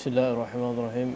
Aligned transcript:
بسم 0.00 0.06
الله 0.10 0.28
الرحمن 0.32 0.72
الرحيم 0.78 1.10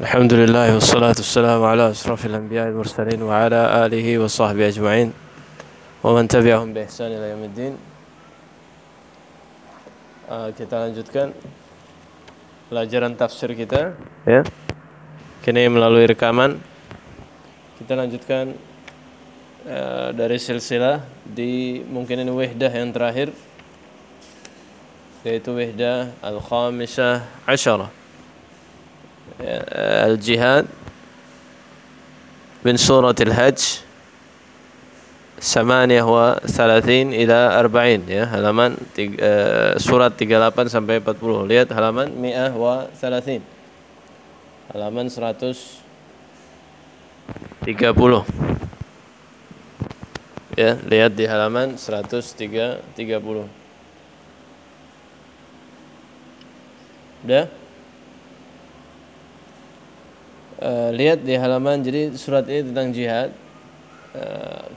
الحمد 0.00 0.32
لله 0.32 0.68
والصلاة 0.74 1.18
والسلام 1.20 1.60
على 1.64 1.84
أشرف 1.90 2.26
الأنبياء 2.26 2.66
المرسلين 2.72 3.20
وعلى 3.22 3.60
آله 3.86 4.06
وصحبه 4.18 4.68
أجمعين 4.72 5.12
ومن 6.04 6.24
تبعهم 6.28 6.68
بإحسان 6.72 7.10
إلى 7.12 7.26
يوم 7.36 7.42
الدين 7.44 7.74
uh, 10.32 10.48
kita 10.56 10.88
lanjutkan 10.88 11.36
pelajaran 12.72 13.12
tafsir 13.12 13.52
kita 13.52 13.92
ya 14.24 14.40
kini 15.44 15.68
melalui 15.68 16.08
rekaman 16.08 16.56
kita 17.76 17.92
lanjutkan 18.00 18.56
uh, 19.68 20.08
dari 20.16 20.40
silsilah 20.40 21.04
di 21.28 21.84
mungkin 21.84 22.24
ini 22.24 22.32
wihdah 22.32 22.72
yang 22.72 22.96
terakhir 22.96 23.45
yaitu 25.22 25.54
wihdah 25.54 26.10
al-khamisah 26.18 27.22
asyarah 27.46 27.90
ya, 29.38 29.62
al-jihad 30.10 30.66
min 32.66 32.74
surat 32.78 33.18
al-hajj 33.20 33.82
ثمانية 35.42 36.06
وثلاثين 36.06 37.18
إلى 37.18 37.38
أربعين 37.58 38.06
ya 38.06 38.30
halaman 38.30 38.78
tiga, 38.94 39.18
uh, 39.18 39.74
surat 39.74 40.14
38 40.14 40.70
sampai 40.70 41.02
40 41.02 41.50
lihat 41.50 41.66
halaman 41.74 42.14
mi'ah 42.14 42.54
wa 42.54 42.86
thalathin 42.94 43.42
halaman 44.70 45.10
130 45.10 47.66
ya 50.54 50.78
lihat 50.86 51.18
di 51.18 51.26
halaman 51.26 51.74
130 51.74 52.94
udah 57.27 57.45
uh, 60.63 60.89
lihat 60.95 61.27
di 61.27 61.35
halaman 61.35 61.83
jadi 61.83 62.15
surat 62.15 62.47
ini 62.47 62.71
tentang 62.71 62.95
jihad 62.95 63.35
uh, 64.15 64.71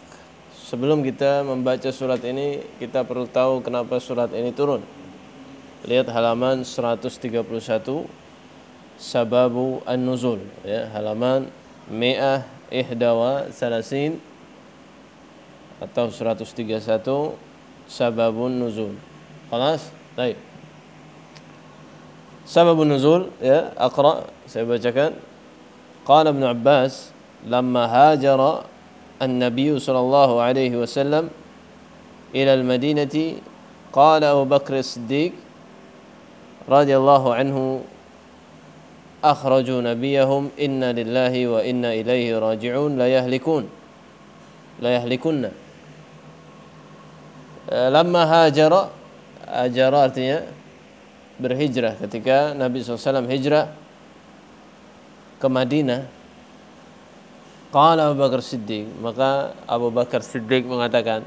Sebelum 0.71 1.03
kita 1.03 1.43
membaca 1.43 1.91
surat 1.91 2.23
ini, 2.23 2.63
kita 2.79 3.03
perlu 3.03 3.27
tahu 3.27 3.59
kenapa 3.59 3.99
surat 3.99 4.31
ini 4.31 4.55
turun. 4.55 4.87
Lihat 5.83 6.07
halaman 6.15 6.63
131 6.63 7.43
Sababu 8.95 9.83
An-Nuzul 9.83 10.39
ya, 10.63 10.87
halaman 10.95 11.51
Mi'ah 11.91 12.47
Ihdawa 12.71 13.51
Salasin 13.51 14.23
atau 15.83 16.07
131 16.07 16.79
Sababun 17.91 18.63
Nuzul. 18.63 18.95
Kelas? 19.51 19.91
Baik. 20.15 20.50
Sababun 22.50 22.88
Nuzul 22.94 23.34
ya, 23.42 23.74
Aqra 23.74 24.30
saya 24.46 24.66
bacakan. 24.70 25.18
Qala 26.06 26.30
Ibn 26.30 26.44
Abbas 26.54 27.10
lamma 27.48 27.90
hajara 27.90 28.66
النبي 29.16 29.80
صلى 29.80 30.00
الله 30.00 30.32
عليه 30.42 30.74
وسلم 30.76 31.30
إلى 32.36 32.54
المدينة 32.54 33.16
قال 33.96 34.24
أبو 34.24 34.44
بكر 34.44 34.80
الصديق 34.80 35.32
رضي 36.70 36.94
الله 36.98 37.24
عنه 37.34 37.58
أخرجوا 39.24 39.82
نبيهم 39.82 40.44
إنا 40.60 40.90
لله 41.00 41.34
وإنا 41.48 41.90
إليه 41.94 42.40
راجعون 42.40 42.92
لا 43.00 43.08
يهلكون 43.08 43.64
لا 44.84 44.90
يهلكن 45.00 45.50
lama 47.66 48.30
hajara 48.30 48.90
hajara 49.50 50.06
artinya 50.06 50.46
berhijrah 51.41 51.97
ketika 51.97 52.53
Nabi 52.53 52.85
SAW 52.85 53.25
hijrah 53.27 53.73
ke 55.41 55.49
Madinah 55.49 56.21
Qala 57.71 58.11
Abu 58.11 58.19
Bakar 58.19 58.43
Siddiq, 58.43 58.91
maka 58.99 59.55
Abu 59.63 59.95
Bakar 59.95 60.27
Siddiq 60.27 60.67
mengatakan, 60.67 61.23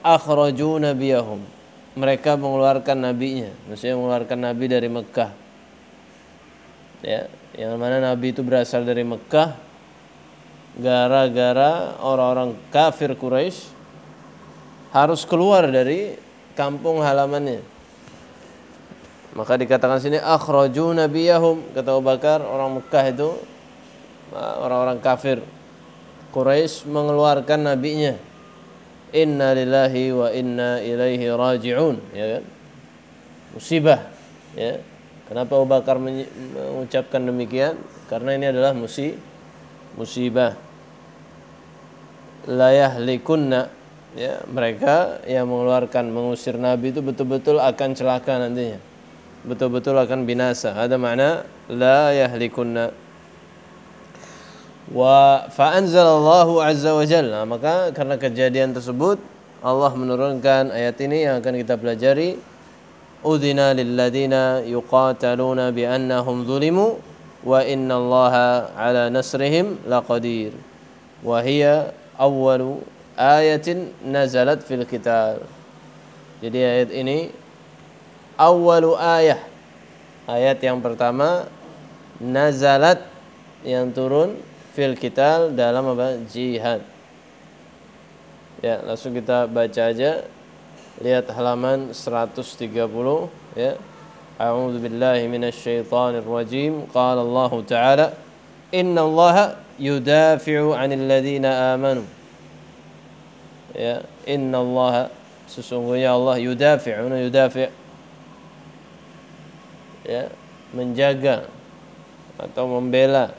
akhraju 0.00 0.80
nabiyahum. 0.80 1.44
Mereka 1.92 2.40
mengeluarkan 2.40 2.96
nabinya, 2.96 3.52
maksudnya 3.68 4.00
mengeluarkan 4.00 4.38
nabi 4.40 4.64
dari 4.64 4.88
Mekah. 4.88 5.30
Ya, 7.04 7.28
yang 7.52 7.76
mana 7.76 8.00
nabi 8.00 8.32
itu 8.32 8.40
berasal 8.40 8.88
dari 8.88 9.04
Mekah 9.04 9.52
gara-gara 10.80 12.00
orang-orang 12.00 12.56
kafir 12.72 13.12
Quraisy 13.12 13.68
harus 14.96 15.28
keluar 15.28 15.68
dari 15.68 16.16
kampung 16.56 17.04
halamannya. 17.04 17.60
Maka 19.32 19.56
dikatakan 19.56 19.96
sini 19.96 20.20
akhraju 20.20 20.92
nabiyahum. 20.92 21.72
Kata 21.72 21.96
Abu 21.96 22.04
Bakar 22.04 22.44
orang 22.44 22.80
Mekah 22.80 23.04
itu 23.08 23.28
orang-orang 24.36 25.00
kafir. 25.00 25.40
Quraisy 26.32 26.88
mengeluarkan 26.88 27.64
nabinya. 27.64 28.16
Inna 29.12 29.52
lillahi 29.56 30.04
wa 30.12 30.28
inna 30.32 30.80
ilaihi 30.84 31.28
raji'un. 31.32 31.96
Ya 32.12 32.26
kan? 32.38 32.44
Musibah 33.56 34.00
ya. 34.52 34.80
Kenapa 35.28 35.56
Abu 35.56 35.66
Bakar 35.68 35.96
mengucapkan 35.96 37.24
demikian? 37.24 37.80
Karena 38.12 38.36
ini 38.36 38.52
adalah 38.52 38.76
musi 38.76 39.16
musibah. 39.96 40.56
La 42.52 42.68
yahlikunna. 42.72 43.80
Ya 44.12 44.44
mereka 44.44 45.24
yang 45.24 45.48
mengeluarkan 45.48 46.12
mengusir 46.12 46.60
nabi 46.60 46.92
itu 46.92 47.00
betul-betul 47.00 47.56
akan 47.56 47.96
celaka 47.96 48.36
nantinya 48.36 48.91
betul-betul 49.46 49.98
akan 49.98 50.26
binasa. 50.26 50.74
Ada 50.74 50.98
makna 50.98 51.46
la 51.70 52.14
yahlikunna. 52.14 52.94
Wa 54.92 55.46
fa'anzalallahu 55.50 56.62
azza 56.62 56.92
wa 56.94 57.04
jalla. 57.06 57.46
Maka 57.46 57.90
karena 57.94 58.18
kejadian 58.18 58.74
tersebut 58.74 59.18
Allah 59.62 59.94
menurunkan 59.94 60.74
ayat 60.74 60.98
ini 61.02 61.26
yang 61.26 61.38
akan 61.38 61.54
kita 61.62 61.78
pelajari. 61.78 62.38
Udhina 63.22 63.70
lilladina 63.70 64.66
yuqataluna 64.66 65.70
bi 65.70 65.86
annahum 65.86 66.42
zulimu 66.42 66.98
wa 67.46 67.62
inna 67.62 67.94
allaha 67.94 68.74
ala 68.74 69.06
nasrihim 69.06 69.78
laqadir. 69.86 70.50
Wa 71.22 71.38
hiya 71.38 71.94
awwalu 72.18 72.82
ayatin 73.14 73.94
nazalat 74.02 74.66
fil 74.66 74.82
qital. 74.82 75.46
Jadi 76.42 76.58
ayat 76.58 76.90
ini 76.90 77.30
awwalu 78.42 78.98
ayah 78.98 79.38
ayat 80.26 80.58
yang 80.58 80.82
pertama 80.82 81.46
nazalat 82.18 83.02
yang 83.62 83.94
turun 83.94 84.38
fil 84.74 84.98
kital 84.98 85.54
dalam 85.54 85.86
apa? 85.94 86.18
Jihad. 86.26 86.82
Ya, 88.62 88.78
langsung 88.82 89.14
kita 89.14 89.50
baca 89.50 89.82
aja. 89.90 90.26
Lihat 91.02 91.26
halaman 91.34 91.90
130 91.90 92.70
ya. 93.58 93.74
A'udzu 94.38 94.78
billahi 94.78 95.26
minasyaitonir 95.26 96.26
rajim. 96.26 96.86
Qala 96.94 97.26
Allah 97.26 97.52
Ta'ala, 97.66 98.06
"Inna 98.70 99.02
Allah 99.02 99.36
yudafi'u 99.78 100.74
'anil 100.74 101.04
ladzina 101.10 101.74
amanu." 101.74 102.06
Ya, 103.74 104.04
inna 104.28 104.62
Allah 104.62 105.10
sesungguhnya 105.48 106.12
Allah 106.12 106.38
yudafi'u, 106.38 107.08
yudafi' 107.08 107.81
ya, 110.06 110.30
menjaga 110.72 111.46
atau 112.40 112.64
membela 112.66 113.36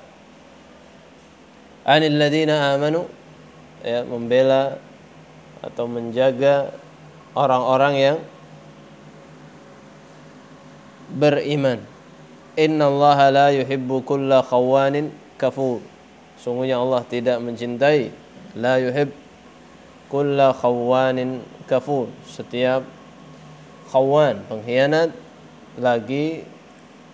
anil 1.83 2.15
ladina 2.15 2.71
amanu 2.71 3.09
ya 3.83 4.07
membela 4.07 4.79
atau 5.59 5.87
menjaga 5.87 6.71
orang-orang 7.35 7.93
yang 7.95 8.17
beriman. 11.13 11.79
Inna 12.53 12.85
Allah 12.85 13.19
la 13.31 13.47
yuhibbu 13.49 14.05
kulla 14.05 14.45
khawanin 14.45 15.09
kafur. 15.39 15.81
Sungguhnya 16.37 16.77
Allah 16.77 17.01
tidak 17.07 17.39
mencintai 17.39 18.11
la 18.59 18.77
yuhib 18.77 19.09
kulla 20.11 20.53
khawanin 20.53 21.41
kafur. 21.65 22.11
Setiap 22.27 22.85
khawan, 23.89 24.43
pengkhianat 24.51 25.15
lagi 25.79 26.45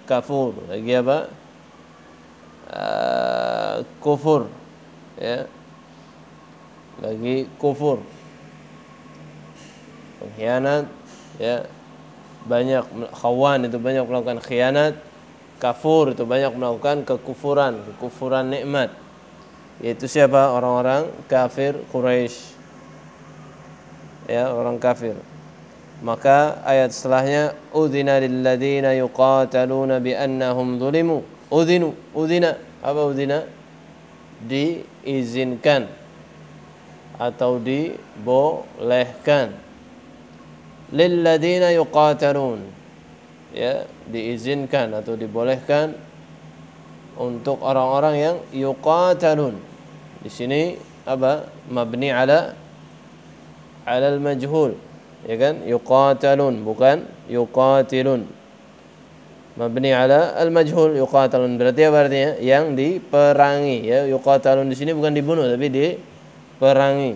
kafur. 0.09 0.57
Lagi 0.67 0.91
apa? 0.99 1.17
Uh, 2.69 3.75
kufur 4.03 4.49
ya. 5.17 5.45
Lagi 6.99 7.47
kufur. 7.61 8.03
Pengkhianat 10.19 10.85
ya. 11.39 11.63
Banyak 12.39 13.13
khawan 13.19 13.67
itu 13.67 13.77
banyak 13.77 14.03
melakukan 14.07 14.39
khianat 14.41 14.95
kafur 15.59 16.15
itu 16.15 16.23
banyak 16.23 16.55
melakukan 16.55 17.03
kekufuran 17.03 17.83
kekufuran 17.93 18.47
nikmat. 18.47 18.95
Yaitu 19.83 20.07
siapa? 20.07 20.51
Orang-orang 20.55 21.07
kafir 21.27 21.79
Quraisy. 21.91 22.55
Ya 24.29 24.51
orang 24.53 24.77
kafir 24.77 25.17
maka 25.99 26.63
ayat 26.63 26.95
setelahnya 26.95 27.51
udzina 27.75 28.23
lil 28.23 28.39
ladzina 28.39 28.95
yuqataluna 28.95 29.99
bi 29.99 30.15
annahum 30.15 30.79
zulimu. 30.79 31.23
Udzinu 31.51 31.91
udzina 32.15 32.55
apa 32.79 33.03
udzina 33.03 33.43
diizinkan 34.47 35.91
atau 37.19 37.59
dibolehkan. 37.59 39.51
Lil 40.95 41.19
ladzina 41.19 41.75
yuqatalun. 41.75 42.63
Ya 43.51 43.83
diizinkan 44.07 44.95
atau 44.95 45.19
dibolehkan 45.19 45.99
untuk 47.19 47.59
orang-orang 47.59 48.15
yang 48.15 48.39
yuqatalun. 48.55 49.59
Di 50.23 50.31
sini 50.31 50.79
apa? 51.03 51.43
Mabni 51.67 52.07
ala 52.07 52.55
ala 53.83 54.07
al 54.15 54.23
majhul 54.23 54.79
ya 55.27 55.35
kan? 55.35 55.65
Yuqatalun 55.67 56.63
bukan 56.63 57.03
yuqatilun. 57.27 58.27
Mabni 59.59 59.91
ala 59.91 60.39
al 60.39 60.53
majhul 60.53 60.95
yuqatalun. 60.95 61.59
Berarti 61.59 61.81
apa 61.83 61.97
artinya? 62.07 62.31
Yang 62.39 62.65
diperangi 62.79 63.77
ya. 63.83 63.99
Yuqatalun 64.07 64.71
di 64.71 64.75
sini 64.77 64.95
bukan 64.95 65.11
dibunuh 65.11 65.43
tapi 65.49 65.67
diperangi. 65.67 67.13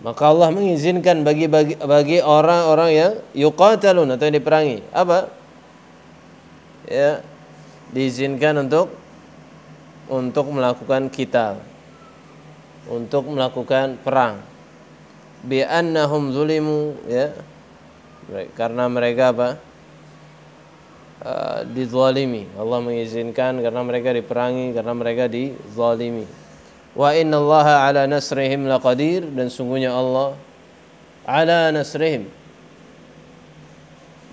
Maka 0.00 0.22
Allah 0.28 0.48
mengizinkan 0.52 1.24
bagi 1.24 1.48
bagi 1.48 1.74
bagi 1.80 2.18
orang-orang 2.20 2.90
yang 2.92 3.12
yuqatalun 3.36 4.08
atau 4.12 4.24
yang 4.24 4.36
diperangi. 4.40 4.78
Apa? 4.94 5.28
Ya 6.86 7.20
diizinkan 7.92 8.56
untuk 8.64 8.94
untuk 10.08 10.46
melakukan 10.48 11.12
kita. 11.12 11.60
Untuk 12.86 13.26
melakukan 13.26 13.98
perang 13.98 14.55
bi 15.46 15.62
annahum 15.62 16.34
zulimu 16.34 16.98
ya. 17.06 17.30
Karena 18.58 18.90
mereka 18.90 19.30
apa? 19.30 19.48
Uh, 21.22 21.62
dizalimi. 21.70 22.50
Allah 22.58 22.82
mengizinkan 22.82 23.62
karena 23.62 23.80
mereka 23.86 24.10
diperangi 24.10 24.74
karena 24.74 24.92
mereka 24.92 25.30
dizalimi. 25.30 26.26
Wa 26.92 27.14
innallaha 27.14 27.86
ala 27.86 28.10
nasrihim 28.10 28.66
laqadir 28.66 29.22
dan 29.30 29.46
sungguhnya 29.46 29.94
Allah 29.94 30.34
ala 31.22 31.70
nasrihim. 31.70 32.26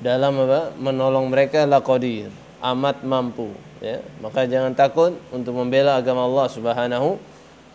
Dalam 0.01 0.36
apa? 0.42 0.74
Menolong 0.75 1.30
mereka 1.30 1.69
laqadir 1.69 2.33
amat 2.63 3.06
mampu 3.06 3.54
ya. 3.83 4.01
Maka 4.24 4.50
jangan 4.50 4.74
takut 4.74 5.13
untuk 5.30 5.54
membela 5.54 6.00
agama 6.00 6.25
Allah 6.25 6.48
Subhanahu 6.50 7.19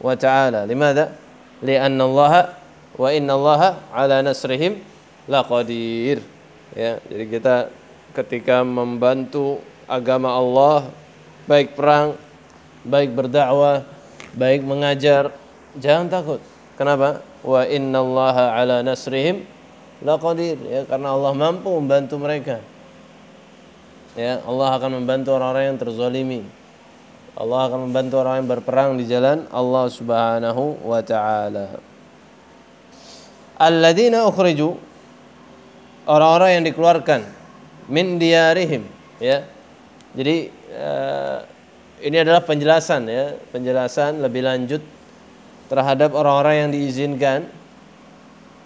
wa 0.03 0.15
taala. 0.19 0.65
Limadha 0.65 1.15
li'anna 1.61 2.03
Allah 2.09 2.58
wa 2.99 3.09
innallaha 3.15 3.79
ala 3.95 4.21
nasrihim 4.21 4.83
laqadir. 5.31 6.21
Ya 6.75 6.99
jadi 7.07 7.25
kita 7.31 7.57
ketika 8.13 8.67
membantu 8.67 9.63
agama 9.87 10.35
Allah 10.35 10.91
baik 11.47 11.79
perang 11.79 12.19
baik 12.83 13.15
berdakwah 13.15 13.87
baik 14.35 14.67
mengajar 14.67 15.31
jangan 15.79 16.11
takut. 16.11 16.43
Kenapa? 16.75 17.23
Wa 17.47 17.65
innallaha 17.65 18.59
ala 18.59 18.83
nasrihim 18.83 19.47
laqadir. 20.03 20.59
Ya 20.67 20.83
karena 20.83 21.15
Allah 21.15 21.33
mampu 21.33 21.71
membantu 21.79 22.19
mereka. 22.19 22.59
Ya 24.19 24.43
Allah 24.43 24.75
akan 24.75 24.99
membantu 24.99 25.39
orang-orang 25.39 25.65
yang 25.73 25.79
terzalimi. 25.79 26.43
Allah 27.39 27.71
akan 27.71 27.87
membantu 27.87 28.19
orang 28.19 28.43
yang 28.43 28.51
berperang 28.51 28.99
di 28.99 29.07
jalan 29.07 29.47
Allah 29.55 29.87
Subhanahu 29.87 30.83
wa 30.83 30.99
taala 31.07 31.79
alladzina 33.59 34.25
ukhriju 34.31 34.79
orang-orang 36.07 36.51
yang 36.59 36.65
dikeluarkan 36.71 37.21
min 37.91 38.17
diyarihim 38.17 38.87
ya. 39.19 39.45
Jadi 40.15 40.49
uh, 40.73 41.39
ini 42.01 42.17
adalah 42.17 42.41
penjelasan 42.47 43.11
ya. 43.11 43.35
Penjelasan 43.53 44.23
lebih 44.23 44.47
lanjut 44.47 44.81
terhadap 45.69 46.17
orang-orang 46.17 46.67
yang 46.67 46.71
diizinkan 46.73 47.45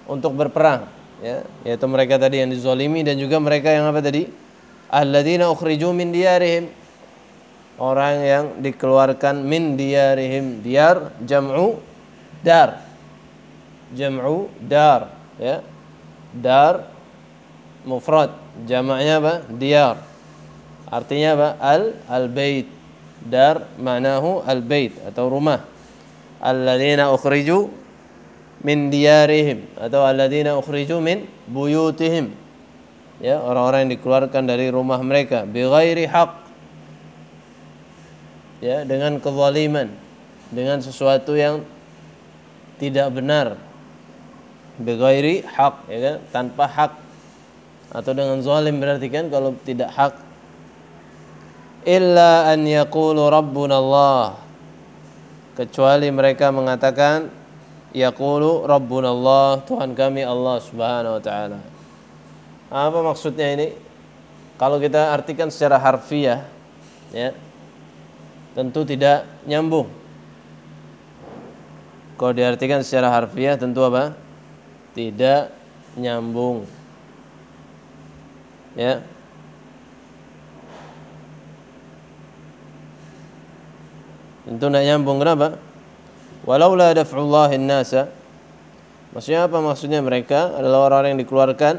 untuk 0.07 0.37
berperang 0.37 0.87
ya. 1.25 1.43
Yaitu 1.67 1.87
mereka 1.89 2.21
tadi 2.21 2.45
yang 2.45 2.53
dizolimi 2.53 3.03
dan 3.03 3.19
juga 3.19 3.41
mereka 3.43 3.73
yang 3.73 3.89
apa 3.89 4.05
tadi? 4.05 4.29
Alladzina 4.93 5.49
ukhriju 5.49 5.91
min 5.97 6.13
diyarihim 6.13 6.69
orang 7.81 8.15
yang 8.21 8.45
dikeluarkan 8.61 9.41
min 9.41 9.75
diyarihim 9.75 10.61
diyar 10.61 11.17
jam'u 11.25 11.81
dar 12.45 12.92
jam'u 13.95 14.49
dar 14.61 15.13
ya. 15.37 15.61
Dar 16.33 16.89
mufrad. 17.85 18.33
Jamaknya 18.65 19.21
apa? 19.21 19.35
Diyar. 19.53 19.97
Artinya 20.89 21.29
apa? 21.37 21.49
Al 21.61 21.83
al 22.09 22.27
bait 22.29 22.69
dar 23.23 23.69
manahu 23.79 24.41
al 24.45 24.61
bait 24.65 24.93
atau 25.05 25.29
rumah. 25.29 25.65
Alladzina 26.43 27.13
ukhriju 27.15 27.71
min 28.67 28.91
diyarihim 28.91 29.79
atau 29.79 30.03
alladzina 30.03 30.59
ukhriju 30.59 30.99
min 30.99 31.29
buyutihim. 31.47 32.35
Ya 33.23 33.39
orang-orang 33.39 33.87
yang 33.87 33.93
dikeluarkan 34.01 34.43
dari 34.51 34.67
rumah 34.73 34.99
mereka. 34.99 35.47
Bighairi 35.47 36.11
haq 36.11 36.33
ya 38.59 38.83
dengan 38.83 39.23
kezaliman. 39.23 39.93
Dengan 40.53 40.85
sesuatu 40.85 41.33
yang 41.33 41.65
tidak 42.77 43.09
benar 43.15 43.57
bighairi 44.83 45.47
hak 45.47 45.89
ya 45.89 45.99
kan? 45.99 46.17
Tanpa 46.31 46.65
hak. 46.69 46.93
Atau 47.93 48.13
dengan 48.17 48.41
zalim 48.41 48.81
berarti 48.81 49.09
kan 49.09 49.29
kalau 49.29 49.55
tidak 49.63 49.91
hak. 49.93 50.15
Illa 51.87 52.51
an 52.51 52.63
yaqulu 52.63 53.27
rabbuna 53.27 53.79
Allah. 53.79 54.39
Kecuali 55.53 56.09
mereka 56.09 56.49
mengatakan 56.49 57.29
yaqulu 57.93 58.65
rabbuna 58.65 59.13
Allah 59.13 59.61
Tuhan 59.69 59.93
kami 59.93 60.25
Allah 60.25 60.57
Subhanahu 60.63 61.19
wa 61.19 61.23
taala. 61.23 61.59
Apa 62.73 62.99
maksudnya 63.05 63.53
ini? 63.53 63.69
Kalau 64.57 64.79
kita 64.79 65.13
artikan 65.13 65.51
secara 65.51 65.77
harfiah 65.77 66.47
ya 67.13 67.35
tentu 68.57 68.87
tidak 68.87 69.29
nyambung. 69.45 69.91
Kalau 72.17 72.33
diartikan 72.33 72.81
secara 72.87 73.11
harfiah 73.11 73.59
tentu 73.59 73.83
apa 73.83 74.15
tidak 74.93 75.53
nyambung. 75.97 76.65
Ya. 78.77 79.05
Tentu 84.49 84.67
tidak 84.69 84.85
nyambung 84.85 85.19
kenapa? 85.21 85.61
Walaula 86.43 86.91
daf'ullahi 86.91 87.61
nasa 87.63 88.11
Maksudnya 89.13 89.45
apa? 89.45 89.61
Maksudnya 89.61 90.01
mereka 90.01 90.57
adalah 90.57 90.89
orang-orang 90.89 91.15
yang 91.15 91.23
dikeluarkan 91.29 91.75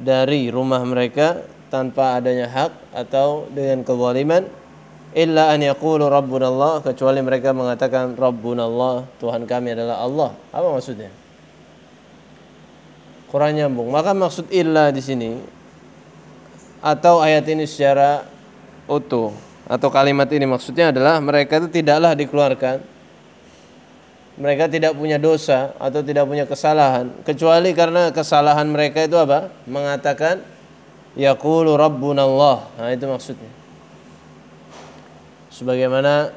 dari 0.00 0.48
rumah 0.48 0.80
mereka 0.88 1.44
tanpa 1.68 2.16
adanya 2.16 2.48
hak 2.48 2.72
atau 2.96 3.44
dengan 3.52 3.84
kezaliman 3.84 4.48
illa 5.12 5.52
an 5.52 5.60
yaqulu 5.60 6.08
rabbuna 6.08 6.48
Allah 6.48 6.80
kecuali 6.80 7.20
mereka 7.20 7.52
mengatakan 7.52 8.16
rabbuna 8.16 8.64
Allah 8.64 9.04
Tuhan 9.20 9.44
kami 9.44 9.76
adalah 9.76 10.00
Allah. 10.00 10.30
Apa 10.48 10.68
maksudnya? 10.72 11.12
Kurang 13.30 13.56
nyambung. 13.56 13.88
Maka 13.90 14.12
maksud 14.12 14.50
illa 14.50 14.90
di 14.90 15.02
sini 15.02 15.30
atau 16.80 17.18
ayat 17.24 17.46
ini 17.50 17.66
secara 17.66 18.26
utuh 18.86 19.34
atau 19.66 19.88
kalimat 19.90 20.30
ini 20.30 20.46
maksudnya 20.46 20.94
adalah 20.94 21.18
mereka 21.18 21.58
itu 21.58 21.82
tidaklah 21.82 22.14
dikeluarkan 22.14 22.78
mereka 24.36 24.68
tidak 24.68 24.92
punya 24.94 25.16
dosa 25.16 25.72
atau 25.80 26.04
tidak 26.04 26.28
punya 26.28 26.44
kesalahan 26.44 27.08
kecuali 27.24 27.72
karena 27.72 28.12
kesalahan 28.12 28.68
mereka 28.68 29.02
itu 29.02 29.16
apa? 29.16 29.48
mengatakan 29.64 30.44
yaqulu 31.16 31.74
rabbuna 31.74 32.28
Allah. 32.28 32.68
Nah 32.76 32.92
itu 32.92 33.08
maksudnya. 33.08 33.50
Sebagaimana 35.48 36.36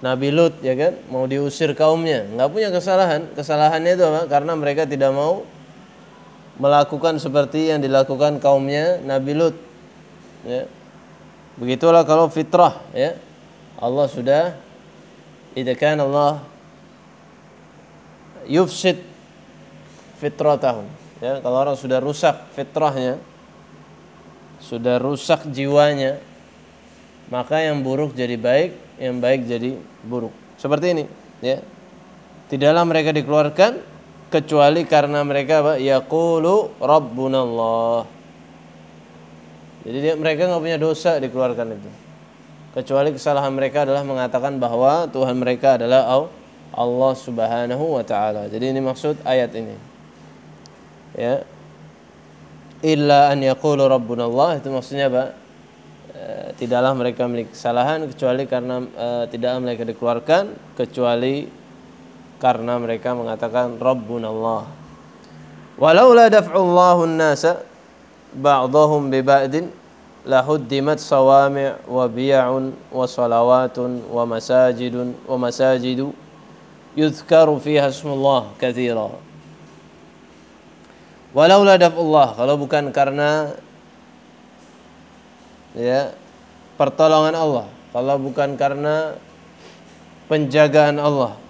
Nabi 0.00 0.32
Lut 0.32 0.56
ya 0.64 0.72
kan 0.72 0.96
mau 1.12 1.28
diusir 1.28 1.76
kaumnya, 1.76 2.24
nggak 2.24 2.48
punya 2.48 2.68
kesalahan. 2.72 3.28
Kesalahannya 3.36 3.92
itu 4.00 4.04
apa? 4.08 4.20
Karena 4.26 4.56
mereka 4.56 4.88
tidak 4.88 5.12
mau 5.12 5.44
melakukan 6.58 7.18
seperti 7.18 7.74
yang 7.74 7.82
dilakukan 7.82 8.38
kaumnya 8.38 9.02
Nabi 9.02 9.32
Lut. 9.34 9.56
Ya. 10.46 10.70
Begitulah 11.58 12.02
kalau 12.06 12.30
fitrah 12.30 12.82
ya. 12.94 13.18
Allah 13.78 14.06
sudah 14.06 14.42
idza 15.54 15.74
kana 15.74 16.06
Allah 16.06 16.42
yufsid 18.46 19.02
fitratahum. 20.18 20.86
Ya, 21.22 21.40
kalau 21.40 21.56
orang 21.62 21.78
sudah 21.78 22.02
rusak 22.02 22.36
fitrahnya, 22.52 23.16
sudah 24.60 25.00
rusak 25.00 25.46
jiwanya, 25.48 26.20
maka 27.32 27.64
yang 27.64 27.80
buruk 27.80 28.12
jadi 28.12 28.36
baik, 28.36 28.76
yang 29.00 29.22
baik 29.22 29.48
jadi 29.48 29.78
buruk. 30.04 30.34
Seperti 30.60 30.92
ini, 30.92 31.04
ya. 31.40 31.64
Tidaklah 32.52 32.84
mereka 32.84 33.10
dikeluarkan 33.16 33.93
kecuali 34.32 34.84
karena 34.88 35.20
mereka? 35.24 35.76
Yaqulu 35.76 36.80
Rabbunallah. 36.80 38.06
Jadi 39.84 39.98
dia, 40.00 40.14
mereka 40.16 40.48
nggak 40.48 40.62
punya 40.64 40.78
dosa 40.80 41.20
dikeluarkan 41.20 41.76
itu. 41.76 41.90
Kecuali 42.74 43.12
kesalahan 43.14 43.52
mereka 43.54 43.84
adalah 43.86 44.02
mengatakan 44.02 44.58
bahwa 44.58 45.06
Tuhan 45.12 45.36
mereka 45.38 45.78
adalah 45.78 46.26
Allah 46.74 47.12
Subhanahu 47.14 48.00
wa 48.00 48.02
taala. 48.02 48.50
Jadi 48.50 48.74
ini 48.74 48.80
maksud 48.82 49.22
ayat 49.22 49.54
ini. 49.54 49.76
Ya. 51.14 51.46
Illa 52.82 53.30
an 53.30 53.40
yaqulu 53.40 53.86
Rabbunallah 53.86 54.58
itu 54.58 54.68
maksudnya 54.74 55.06
apa? 55.08 55.24
E, 56.10 56.24
tidaklah 56.58 56.92
mereka 56.92 57.24
memiliki 57.24 57.54
kesalahan 57.54 58.04
kecuali 58.10 58.44
karena 58.44 58.82
e, 58.82 59.08
tidaklah 59.30 59.60
mereka 59.62 59.82
dikeluarkan 59.86 60.44
kecuali 60.76 61.48
karena 62.38 62.78
mereka 62.78 63.14
mengatakan 63.14 63.78
Rabbuna 63.78 64.28
Allah. 64.30 64.62
Walaula 65.74 66.30
daf'ullahu 66.30 67.10
an-nasa 67.10 67.66
ba'dahum 68.34 69.10
bi 69.10 69.22
ba'din 69.22 69.70
lahuddimat 70.22 71.02
sawami' 71.02 71.74
wa 71.84 72.06
biya'un 72.06 72.72
wa 72.94 73.04
salawatun 73.04 74.06
wa 74.08 74.24
masajidun 74.24 75.12
wa 75.26 75.36
masajidu 75.36 76.14
yuzkaru 76.94 77.58
fiha 77.58 77.90
ismullah 77.90 78.54
katsira. 78.56 79.12
Walaula 81.34 81.74
daf'ullah 81.74 82.38
kalau 82.38 82.54
bukan 82.54 82.94
karena 82.94 83.58
ya 85.74 86.14
pertolongan 86.78 87.34
Allah, 87.34 87.66
kalau 87.90 88.14
bukan 88.22 88.54
karena 88.54 89.18
penjagaan 90.30 91.02
Allah 91.02 91.43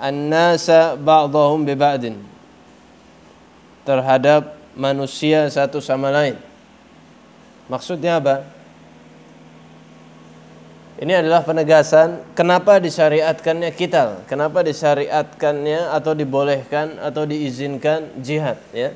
an-nasa 0.00 0.96
ba'dahum 0.96 1.62
bi 1.62 1.76
ba'din 1.76 2.16
terhadap 3.84 4.56
manusia 4.72 5.44
satu 5.52 5.78
sama 5.84 6.08
lain. 6.08 6.40
Maksudnya 7.68 8.18
apa? 8.18 8.42
Ini 11.00 11.16
adalah 11.24 11.40
penegasan 11.40 12.20
kenapa 12.36 12.76
disyariatkannya 12.76 13.72
kita, 13.72 14.28
kenapa 14.28 14.60
disyariatkannya 14.60 15.96
atau 15.96 16.12
dibolehkan 16.12 17.00
atau 17.00 17.24
diizinkan 17.24 18.20
jihad 18.20 18.60
ya. 18.76 18.92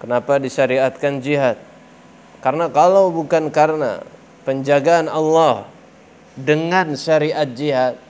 Kenapa 0.00 0.40
disyariatkan 0.40 1.20
jihad? 1.20 1.60
Karena 2.40 2.72
kalau 2.72 3.12
bukan 3.12 3.52
karena 3.52 4.00
penjagaan 4.48 5.12
Allah 5.12 5.68
dengan 6.32 6.96
syariat 6.96 7.44
jihad, 7.44 8.00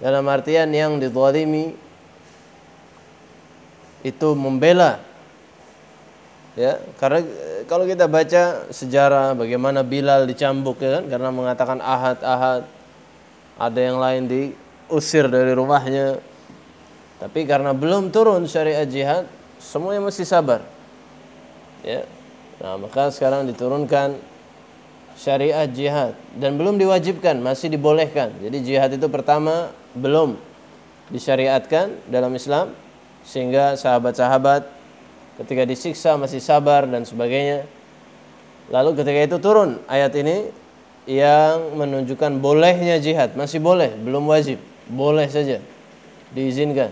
dalam 0.00 0.24
artian 0.28 0.68
yang 0.72 1.00
dizalimi 1.00 1.72
itu 4.04 4.28
membela. 4.36 5.00
Ya 6.56 6.80
karena 6.96 7.20
eh, 7.20 7.62
kalau 7.68 7.84
kita 7.84 8.08
baca 8.08 8.64
sejarah 8.72 9.36
bagaimana 9.36 9.84
Bilal 9.84 10.24
dicambuk 10.24 10.80
ya 10.80 11.00
kan 11.00 11.04
karena 11.12 11.28
mengatakan 11.28 11.78
ahad 11.84 12.16
ahad 12.24 12.62
ada 13.60 13.80
yang 13.80 14.00
lain 14.00 14.24
diusir 14.28 15.28
dari 15.28 15.52
rumahnya. 15.52 16.20
Tapi 17.16 17.48
karena 17.48 17.72
belum 17.72 18.12
turun 18.12 18.44
syariat 18.44 18.84
jihad 18.84 19.24
semuanya 19.60 20.04
masih 20.04 20.24
sabar. 20.24 20.64
Ya 21.84 22.08
nah 22.56 22.80
maka 22.80 23.12
sekarang 23.12 23.44
diturunkan 23.44 24.16
syariat 25.16 25.66
jihad 25.66 26.12
dan 26.36 26.60
belum 26.60 26.76
diwajibkan, 26.76 27.40
masih 27.40 27.72
dibolehkan. 27.72 28.36
Jadi 28.38 28.58
jihad 28.62 28.92
itu 28.92 29.08
pertama 29.08 29.72
belum 29.96 30.36
disyariatkan 31.08 31.96
dalam 32.12 32.30
Islam 32.36 32.76
sehingga 33.24 33.74
sahabat-sahabat 33.74 34.68
ketika 35.42 35.64
disiksa 35.64 36.14
masih 36.20 36.38
sabar 36.38 36.84
dan 36.86 37.02
sebagainya. 37.08 37.64
Lalu 38.68 38.98
ketika 38.98 39.20
itu 39.24 39.36
turun 39.40 39.80
ayat 39.88 40.12
ini 40.18 40.52
yang 41.06 41.78
menunjukkan 41.78 42.42
bolehnya 42.42 42.98
jihad, 42.98 43.38
masih 43.38 43.62
boleh, 43.62 43.94
belum 43.94 44.26
wajib, 44.26 44.58
boleh 44.90 45.30
saja 45.30 45.62
diizinkan. 46.34 46.90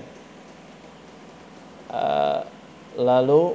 Uh, 1.90 2.42
lalu 2.98 3.54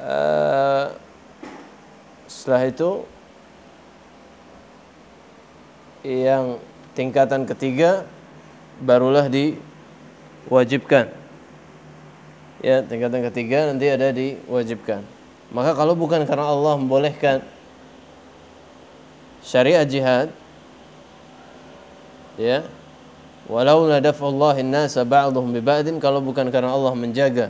uh, 0.00 0.92
setelah 2.28 2.68
itu 2.68 3.02
yang 6.04 6.60
tingkatan 6.92 7.48
ketiga 7.48 8.04
barulah 8.78 9.26
diwajibkan. 9.26 11.10
Ya, 12.62 12.82
tingkatan 12.84 13.24
ketiga 13.32 13.72
nanti 13.72 13.86
ada 13.88 14.12
diwajibkan. 14.12 15.02
Maka 15.48 15.72
kalau 15.72 15.96
bukan 15.96 16.28
karena 16.28 16.44
Allah 16.44 16.76
membolehkan 16.76 17.40
syariat 19.40 19.88
jihad 19.88 20.28
ya 22.36 22.68
walau 23.48 23.88
nadafallahi 23.88 24.60
nasa 24.60 25.08
ba'dhum 25.08 25.48
bi 25.56 25.64
kalau 25.96 26.20
bukan 26.20 26.52
karena 26.52 26.76
Allah 26.76 26.92
menjaga 26.92 27.48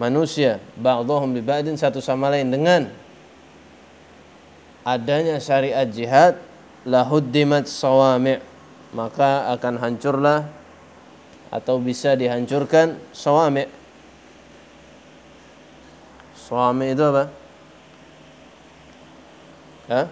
manusia 0.00 0.56
ba'dhum 0.80 1.36
bi 1.36 1.44
satu 1.76 2.00
sama 2.00 2.32
lain 2.32 2.48
dengan 2.48 2.88
adanya 4.82 5.38
syariat 5.38 5.86
jihad 5.86 6.38
lahuddimat 6.82 7.70
sawami' 7.70 8.42
maka 8.92 9.50
akan 9.54 9.78
hancurlah 9.78 10.50
atau 11.48 11.78
bisa 11.78 12.18
dihancurkan 12.18 12.98
sawami' 13.14 13.70
sawami' 16.34 16.92
itu 16.92 17.04
apa? 17.06 17.24
Ha? 19.92 20.02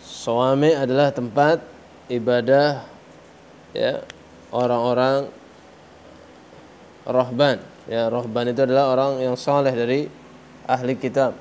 Sawami 0.00 0.72
adalah 0.72 1.12
tempat 1.12 1.60
ibadah 2.08 2.84
ya 3.76 4.00
orang-orang 4.48 5.28
rohban 7.04 7.60
ya 7.84 8.08
rohban 8.08 8.48
itu 8.48 8.64
adalah 8.64 8.96
orang 8.96 9.20
yang 9.20 9.36
saleh 9.36 9.74
dari 9.76 10.08
ahli 10.64 10.96
kitab. 10.96 11.36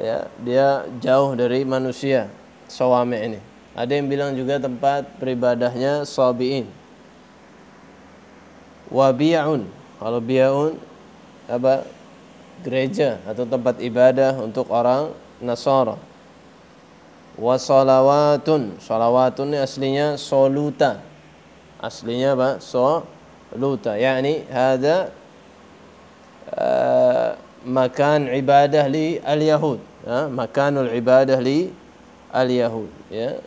Ya 0.00 0.26
dia 0.40 0.88
jauh 0.98 1.36
dari 1.36 1.62
manusia 1.68 2.32
sawame 2.66 3.18
ini. 3.20 3.40
Ada 3.72 3.92
yang 3.96 4.06
bilang 4.08 4.30
juga 4.36 4.60
tempat 4.60 5.08
peribadahnya 5.16 6.04
sabiin. 6.04 6.68
Wabi'un. 8.92 9.64
Kalau 9.96 10.20
bi'un 10.20 10.76
apa 11.48 11.84
gereja 12.60 13.18
atau 13.24 13.48
tempat 13.48 13.80
ibadah 13.80 14.36
untuk 14.40 14.68
orang 14.68 15.12
Nasara. 15.40 15.96
Wasalawatun. 17.40 18.76
Salawatun 18.76 19.56
ini 19.56 19.58
aslinya 19.58 20.20
soluta. 20.20 21.00
Aslinya 21.80 22.36
apa? 22.36 22.60
Soluta. 22.60 23.96
Yakni 23.96 24.44
hada 24.52 25.10
uh, 26.52 27.30
makan 27.64 28.30
ibadah 28.30 28.86
li 28.90 29.18
al-yahud. 29.22 29.80
Ya, 30.02 30.26
makanul 30.26 30.90
ibadah 30.92 31.38
li 31.38 31.70
al-yahud 32.30 32.90
ya. 33.08 33.38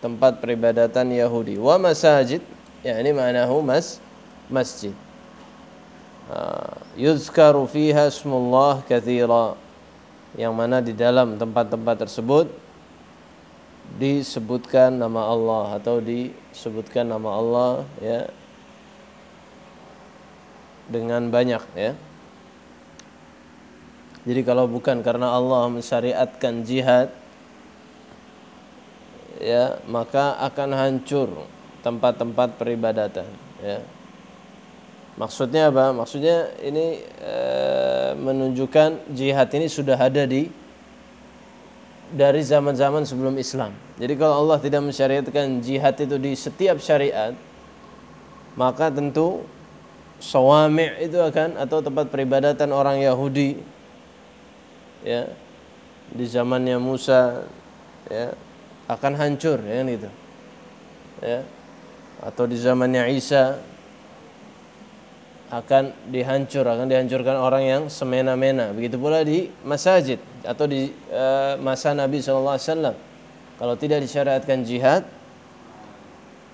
Tempat 0.00 0.40
peribadatan 0.40 1.12
Yahudi. 1.12 1.60
Wa 1.60 1.76
masajid 1.76 2.40
ya 2.80 2.96
ini 2.96 3.12
manahu 3.12 3.60
mas 3.60 4.00
masjid. 4.48 4.96
Yuzkaru 6.96 7.68
fiha 7.68 8.08
ismullah 8.08 8.80
kathira. 8.88 9.60
Yang 10.38 10.54
mana 10.56 10.80
di 10.80 10.96
dalam 10.96 11.36
tempat-tempat 11.36 12.08
tersebut 12.08 12.48
disebutkan 13.98 14.94
nama 14.94 15.26
Allah 15.26 15.76
atau 15.76 15.98
disebutkan 15.98 17.04
nama 17.04 17.30
Allah 17.34 17.72
ya 17.98 18.30
dengan 20.86 21.26
banyak 21.26 21.62
ya 21.74 21.98
jadi 24.28 24.40
kalau 24.44 24.68
bukan 24.68 25.00
karena 25.00 25.32
Allah 25.32 25.64
mensyariatkan 25.72 26.60
jihad 26.68 27.08
ya 29.40 29.80
maka 29.88 30.36
akan 30.44 30.70
hancur 30.76 31.28
tempat-tempat 31.80 32.60
peribadatan 32.60 33.24
ya. 33.64 33.80
Maksudnya 35.16 35.68
apa? 35.68 35.92
Maksudnya 35.92 36.48
ini 36.64 37.04
e, 37.04 37.36
menunjukkan 38.16 39.12
jihad 39.12 39.52
ini 39.52 39.68
sudah 39.68 39.96
ada 39.96 40.24
di 40.24 40.48
dari 42.08 42.40
zaman-zaman 42.40 43.04
sebelum 43.04 43.36
Islam. 43.36 43.76
Jadi 44.00 44.16
kalau 44.16 44.44
Allah 44.46 44.58
tidak 44.64 44.80
mensyariatkan 44.80 45.60
jihad 45.60 45.96
itu 46.00 46.16
di 46.16 46.32
setiap 46.32 46.80
syariat, 46.80 47.36
maka 48.56 48.88
tentu 48.88 49.44
sawami' 50.24 51.04
itu 51.04 51.20
akan 51.20 51.60
atau 51.60 51.84
tempat 51.84 52.08
peribadatan 52.08 52.72
orang 52.72 53.04
Yahudi 53.04 53.60
ya 55.06 55.30
di 56.10 56.26
zamannya 56.26 56.76
Musa 56.76 57.46
ya 58.10 58.34
akan 58.90 59.12
hancur 59.16 59.62
ya 59.62 59.74
kan 59.80 59.86
gitu. 59.88 60.10
Ya 61.20 61.40
atau 62.20 62.44
di 62.44 62.56
zamannya 62.60 63.08
Isa 63.16 63.56
akan 65.50 66.12
dihancur 66.12 66.62
akan 66.62 66.86
dihancurkan 66.86 67.36
orang 67.36 67.64
yang 67.66 67.82
semena-mena. 67.90 68.70
Begitu 68.70 69.00
pula 69.00 69.24
di 69.26 69.50
masjid 69.66 70.20
atau 70.46 70.64
di 70.68 70.92
uh, 71.10 71.58
masa 71.58 71.90
Nabi 71.96 72.22
SAW 72.22 72.94
kalau 73.58 73.74
tidak 73.76 74.04
disyariatkan 74.04 74.62
jihad 74.62 75.02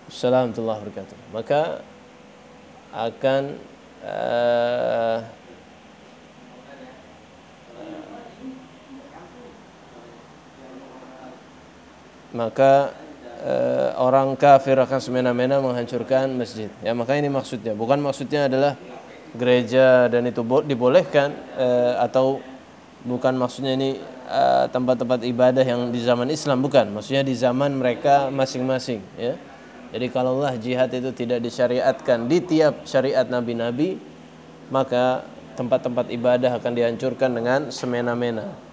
Assalamualaikum 0.06 0.62
warahmatullahi 0.62 0.80
wabarakatuh. 0.86 1.18
Maka 1.34 1.62
akan 2.94 3.42
uh, 4.06 5.18
maka 12.36 12.92
uh, 13.40 13.96
orang 13.96 14.36
kafir 14.36 14.76
akan 14.76 15.00
semena-mena 15.00 15.58
menghancurkan 15.64 16.28
masjid. 16.36 16.68
Ya, 16.84 16.92
maka 16.92 17.16
ini 17.16 17.32
maksudnya. 17.32 17.72
Bukan 17.72 17.96
maksudnya 18.04 18.46
adalah 18.46 18.76
gereja 19.32 20.08
dan 20.12 20.28
itu 20.28 20.44
dibolehkan 20.64 21.32
uh, 21.56 22.04
atau 22.04 22.44
bukan 23.06 23.38
maksudnya 23.38 23.78
ini 23.78 24.02
eh, 24.26 24.66
tempat-tempat 24.66 25.22
ibadah 25.22 25.62
yang 25.62 25.94
di 25.94 26.02
zaman 26.02 26.26
Islam 26.26 26.58
bukan. 26.58 26.90
Maksudnya 26.90 27.22
di 27.22 27.38
zaman 27.38 27.78
mereka 27.78 28.34
masing-masing, 28.34 28.98
ya. 29.14 29.38
Jadi 29.94 30.10
kalau 30.10 30.42
Allah 30.42 30.58
jihad 30.58 30.90
itu 30.90 31.14
tidak 31.14 31.38
disyariatkan 31.38 32.26
di 32.26 32.42
tiap 32.42 32.82
syariat 32.82 33.22
nabi-nabi, 33.22 34.02
maka 34.74 35.22
tempat-tempat 35.54 36.10
ibadah 36.10 36.58
akan 36.58 36.72
dihancurkan 36.74 37.30
dengan 37.30 37.70
semena-mena 37.70 38.65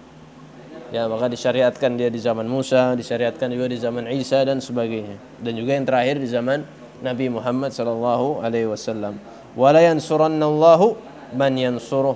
ya 0.94 1.10
maka 1.10 1.26
disyariatkan 1.26 1.98
dia 1.98 2.06
di 2.06 2.22
zaman 2.22 2.46
Musa 2.46 2.94
disyariatkan 2.94 3.50
juga 3.50 3.66
di 3.66 3.78
zaman 3.82 4.06
Isa 4.14 4.46
dan 4.46 4.62
sebagainya. 4.62 5.18
Dan 5.42 5.58
juga 5.58 5.74
yang 5.74 5.82
terakhir 5.82 6.22
di 6.22 6.30
zaman 6.30 6.62
Nabi 7.02 7.26
Muhammad 7.34 7.74
sallallahu 7.74 8.38
alaihi 8.46 8.70
wasallam. 8.70 9.18
Wala 9.58 9.82
yansurannallahu 9.82 10.94
man 11.34 11.58
yansuruh. 11.58 12.14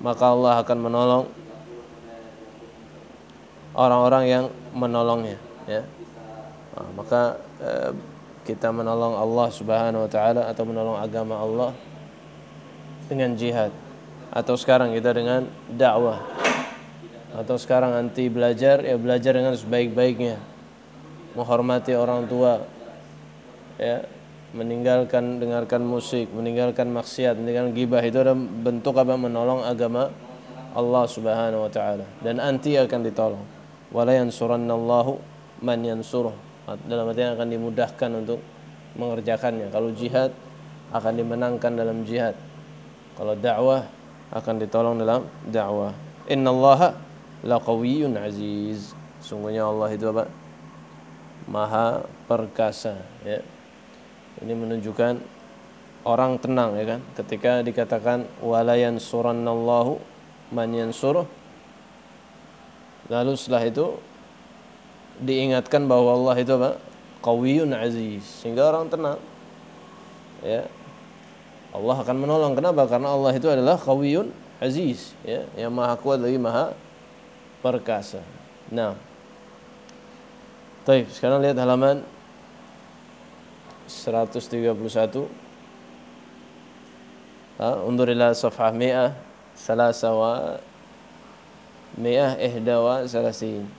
Maka 0.00 0.32
Allah 0.32 0.64
akan 0.64 0.78
menolong 0.80 1.24
orang-orang 3.76 4.24
yang 4.24 4.44
menolongnya 4.72 5.36
ya. 5.68 5.84
Nah, 6.72 6.88
maka 6.96 7.20
eh, 7.60 7.92
kita 8.48 8.72
menolong 8.72 9.12
Allah 9.12 9.48
Subhanahu 9.52 10.08
wa 10.08 10.10
taala 10.10 10.48
atau 10.48 10.64
menolong 10.64 10.96
agama 10.96 11.36
Allah 11.36 11.70
dengan 13.12 13.36
jihad. 13.36 13.72
Atau 14.32 14.56
sekarang 14.56 14.96
kita 14.96 15.12
dengan 15.12 15.48
dakwah 15.68 16.24
atau 17.36 17.60
sekarang 17.60 17.92
anti 17.92 18.32
belajar 18.32 18.80
ya 18.80 18.96
belajar 18.96 19.36
dengan 19.36 19.52
sebaik-baiknya. 19.52 20.40
Menghormati 21.36 21.92
orang 21.92 22.24
tua 22.24 22.64
ya. 23.76 24.08
Meninggalkan 24.56 25.36
dengarkan 25.36 25.84
musik 25.84 26.32
meninggalkan 26.32 26.88
maksiat 26.88 27.36
meninggalkan 27.36 27.76
gibah. 27.76 28.00
Itu 28.00 28.24
adalah 28.24 28.40
bentuk 28.40 28.96
apa? 28.96 29.12
Menolong 29.12 29.68
agama 29.68 30.08
Allah 30.72 31.04
Subhanahu 31.04 31.68
wa 31.68 31.70
taala. 31.70 32.08
Dan 32.24 32.40
anti 32.40 32.72
akan 32.80 33.04
ditolong. 33.04 33.44
Wala 33.92 34.16
yansurannallahu 34.16 35.20
man 35.60 35.84
yansuruh. 35.84 36.32
Dalam 36.88 37.12
artinya 37.12 37.36
akan 37.36 37.48
dimudahkan 37.52 38.10
untuk 38.16 38.40
mengerjakannya. 38.96 39.68
Kalau 39.68 39.92
jihad 39.92 40.32
akan 40.88 41.12
dimenangkan 41.20 41.72
dalam 41.76 42.08
jihad. 42.08 42.32
Kalau 43.12 43.36
dakwah 43.36 43.84
akan 44.32 44.54
ditolong 44.56 44.96
dalam 44.96 45.28
dakwah. 45.52 45.92
Innallaha 46.32 47.05
laqawiyyun 47.44 48.16
aziz. 48.16 48.96
Sungguhnya 49.20 49.66
Allah 49.66 49.90
itu 49.92 50.06
apa? 50.08 50.30
Maha 51.50 52.06
perkasa 52.30 53.02
ya. 53.26 53.42
Ini 54.40 54.52
menunjukkan 54.52 55.20
orang 56.06 56.38
tenang 56.38 56.78
ya 56.78 56.96
kan? 56.96 57.00
Ketika 57.18 57.60
dikatakan 57.66 58.30
walayan 58.38 59.02
surannallahu 59.02 59.98
man 60.54 60.70
yansuruh 60.70 61.26
lalu 63.10 63.34
setelah 63.34 63.66
itu 63.66 63.98
diingatkan 65.18 65.88
bahwa 65.90 66.14
Allah 66.14 66.36
itu 66.38 66.52
apa? 66.54 66.70
Qawiyun 67.24 67.74
aziz. 67.74 68.22
Sehingga 68.44 68.70
orang 68.70 68.86
tenang 68.86 69.18
ya. 70.44 70.68
Allah 71.74 71.96
akan 72.00 72.16
menolong. 72.16 72.52
Kenapa? 72.54 72.86
Karena 72.88 73.12
Allah 73.12 73.32
itu 73.34 73.48
adalah 73.50 73.76
qawiyun 73.80 74.30
aziz 74.62 75.16
ya. 75.26 75.42
Yang 75.58 75.72
maha 75.72 75.94
kuat 75.98 76.20
lagi 76.22 76.38
maha 76.38 76.85
perkasa. 77.65 78.21
Nah. 78.71 78.97
Baik, 80.81 81.13
sekarang 81.13 81.45
lihat 81.45 81.57
halaman 81.61 82.01
131. 83.85 85.29
Ha, 87.61 87.85
undur 87.85 88.09
ila 88.09 88.33
safhah 88.33 88.73
100 88.73 89.13
salasa 89.53 90.09
wa 90.09 90.57
mi'ah 92.01 92.33
ihda 92.41 92.81
wa 92.81 93.05
salasin. 93.05 93.69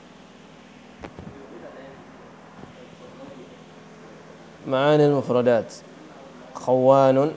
معاني 4.66 5.06
المفردات 5.06 5.74
خوان 6.54 7.32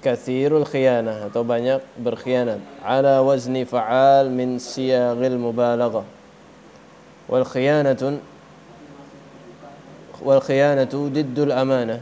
كثير 0.00 0.56
الخيانة 0.56 1.28
atau 1.28 1.44
banyak 1.44 1.84
berkhianat 2.00 2.60
على 2.80 3.20
وزن 3.20 3.52
فعال 3.68 4.32
من 4.32 4.56
سياغ 4.56 5.20
المبالغة. 5.20 6.04
والخيانة 7.28 8.02
والخيانة 10.24 10.92
ضد 10.92 11.38
الأمانة. 11.38 11.98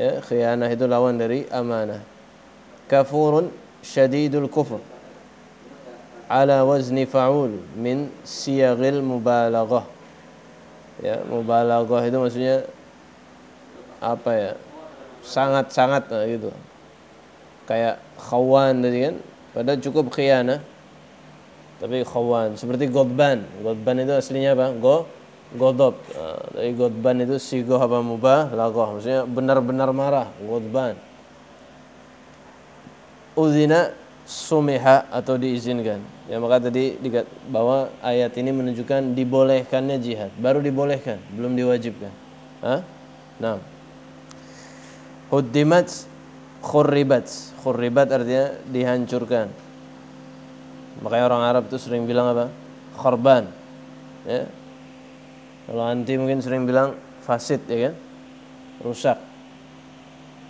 خيانة 0.00 0.66
itu 0.72 0.84
lawan 0.88 1.20
dari 1.20 1.44
أمانة. 1.52 2.00
كفور 2.88 3.52
شديد 3.84 4.34
الكفر. 4.34 4.80
على 6.32 6.56
وزن 6.64 7.04
فعول 7.04 7.52
من 7.76 8.08
سياغ 8.24 8.80
المبالغة. 8.80 9.82
ya, 11.04 11.20
مبالغة 11.28 11.98
itu 12.08 12.16
maksudnya 12.16 12.56
apa 14.00 14.30
ya 14.32 14.52
sangat-sangat 15.22 16.10
nah 16.10 16.26
gitu. 16.26 16.50
Kayak 17.64 18.02
khawan 18.18 18.82
tadi 18.82 18.98
kan 19.06 19.14
padahal 19.54 19.78
cukup 19.78 20.06
khiyana 20.10 20.60
tapi 21.78 22.02
khawan 22.06 22.54
seperti 22.58 22.90
godban. 22.90 23.46
Godban 23.62 24.02
itu 24.02 24.12
aslinya 24.14 24.54
apa? 24.54 24.74
Go 24.76 25.06
godob 25.52 26.00
nah, 26.16 26.40
dari 26.56 26.72
godban 26.72 27.28
itu 27.28 27.36
sigoh 27.36 27.76
apa 27.76 28.00
mubah 28.00 28.56
lagoh 28.56 28.96
maksudnya 28.96 29.28
benar-benar 29.28 29.92
marah 29.92 30.28
godban. 30.40 30.96
Uzina 33.36 33.92
sumiha 34.28 35.08
atau 35.08 35.36
diizinkan. 35.36 36.00
Ya 36.30 36.40
maka 36.40 36.68
tadi 36.68 36.96
bahwa 37.50 37.92
ayat 38.00 38.32
ini 38.38 38.50
menunjukkan 38.54 39.12
dibolehkannya 39.12 39.96
jihad. 40.00 40.30
Baru 40.40 40.62
dibolehkan 40.64 41.20
belum 41.36 41.56
diwajibkan. 41.56 42.12
Hah? 42.62 42.80
nah 43.42 43.58
Huddimat 45.32 45.88
khurribat. 46.60 47.24
Khurribat 47.64 48.12
artinya 48.12 48.52
dihancurkan. 48.68 49.48
Makanya 51.00 51.24
orang 51.24 51.42
Arab 51.48 51.62
itu 51.72 51.80
sering 51.80 52.04
bilang 52.04 52.36
apa? 52.36 52.52
Khorban. 53.00 53.48
Ya. 54.28 54.44
Kalau 55.64 55.88
anti 55.88 56.20
mungkin 56.20 56.44
sering 56.44 56.68
bilang 56.68 57.00
fasid 57.24 57.64
ya 57.64 57.88
kan? 57.90 57.94
Rusak. 58.84 59.18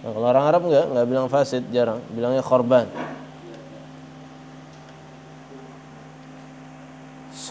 Nah, 0.02 0.10
kalau 0.10 0.26
orang 0.26 0.44
Arab 0.50 0.62
enggak, 0.66 0.84
enggak 0.90 1.06
bilang 1.06 1.26
fasid, 1.30 1.62
jarang. 1.70 2.02
Bilangnya 2.10 2.42
khorban. 2.42 2.90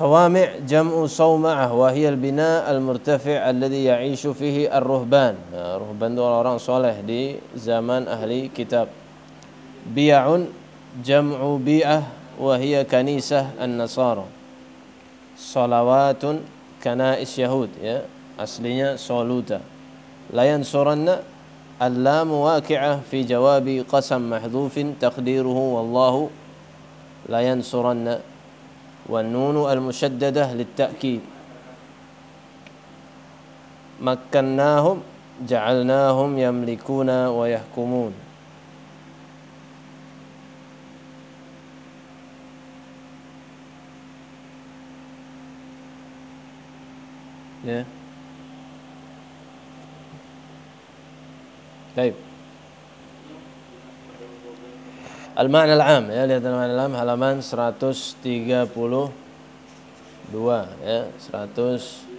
صوامع 0.01 0.65
جمع 0.65 1.05
صومعة 1.05 1.73
وهي 1.73 2.09
البناء 2.09 2.65
المرتفع 2.73 3.37
الذي 3.53 3.83
يعيش 3.83 4.27
فيه 4.33 4.73
الرهبان. 4.73 5.35
الرهبان 5.53 6.17
دول 6.17 6.31
orang 6.41 6.57
soleh 6.57 7.05
di 7.05 7.37
zaman 7.53 8.09
ahli 8.09 8.49
kitab 8.49 8.89
بيع 9.93 10.25
جمع 11.05 11.37
بيعة 11.61 12.01
وهي 12.41 12.81
كنيسة 12.89 13.61
النصارى. 13.61 14.25
صلوات 15.37 16.23
كنائس 16.81 17.31
يهود 17.37 17.69
ya 17.77 18.01
aslinya 18.41 18.97
soluta 18.97 19.61
لا 20.33 20.49
ينصرن 20.49 21.21
اللام 21.77 22.29
واقعة 22.31 23.05
في 23.05 23.21
جواب 23.21 23.85
قسم 23.85 24.21
محذوف 24.33 24.75
تقديره 24.97 25.57
والله 25.77 26.29
لا 27.29 27.41
ينصرن 27.41 28.30
والنون 29.05 29.71
المشددة 29.71 30.53
للتأكيد. 30.53 31.21
مكناهم 34.01 35.01
جعلناهم 35.47 36.39
يملكون 36.39 37.09
ويحكمون. 37.09 38.13
Yeah. 47.63 47.85
طيب. 51.97 52.30
Al-Ma'na 55.31 55.79
al-Am 55.79 56.11
ya, 56.11 56.27
lihat 56.27 56.43
al-Ma'na 56.43 56.73
al-Am 56.75 56.93
halaman 56.99 57.39
132 57.39 58.75
ya, 60.83 61.07
100 61.07 62.11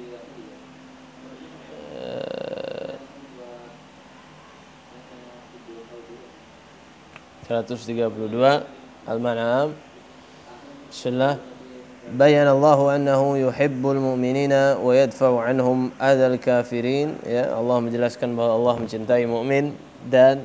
132 7.53 8.65
Al-Man'am 9.05 9.77
Bismillah. 10.89 11.37
Bayan 12.17 12.49
Allah 12.49 12.79
annahu 12.97 13.37
yuhibbul 13.39 14.01
mu'minina 14.01 14.81
wa 14.81 14.93
yadfa'u 14.93 15.39
anhum 15.39 15.95
adal 16.01 16.35
kafirin 16.41 17.15
ya 17.23 17.55
Allah 17.55 17.79
menjelaskan 17.79 18.35
bahwa 18.35 18.59
Allah 18.59 18.75
mencintai 18.83 19.23
mukmin 19.25 19.77
dan 20.11 20.43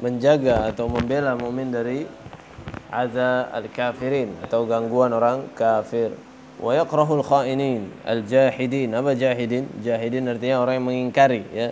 menjaga 0.00 0.72
atau 0.72 0.88
membela 0.88 1.36
mukmin 1.36 1.68
dari 1.68 2.08
adza 2.90 3.48
al-kafirin 3.54 4.34
atau 4.42 4.66
gangguan 4.66 5.12
orang 5.14 5.46
kafir. 5.54 6.16
Wa 6.60 6.76
yakrahul 6.76 7.24
khainin 7.24 7.88
al-jahidin. 8.04 8.92
Apa 8.92 9.16
jahidin? 9.16 9.68
Jahidin 9.80 10.28
artinya 10.28 10.60
orang 10.60 10.80
yang 10.80 10.86
mengingkari 10.88 11.42
ya. 11.52 11.68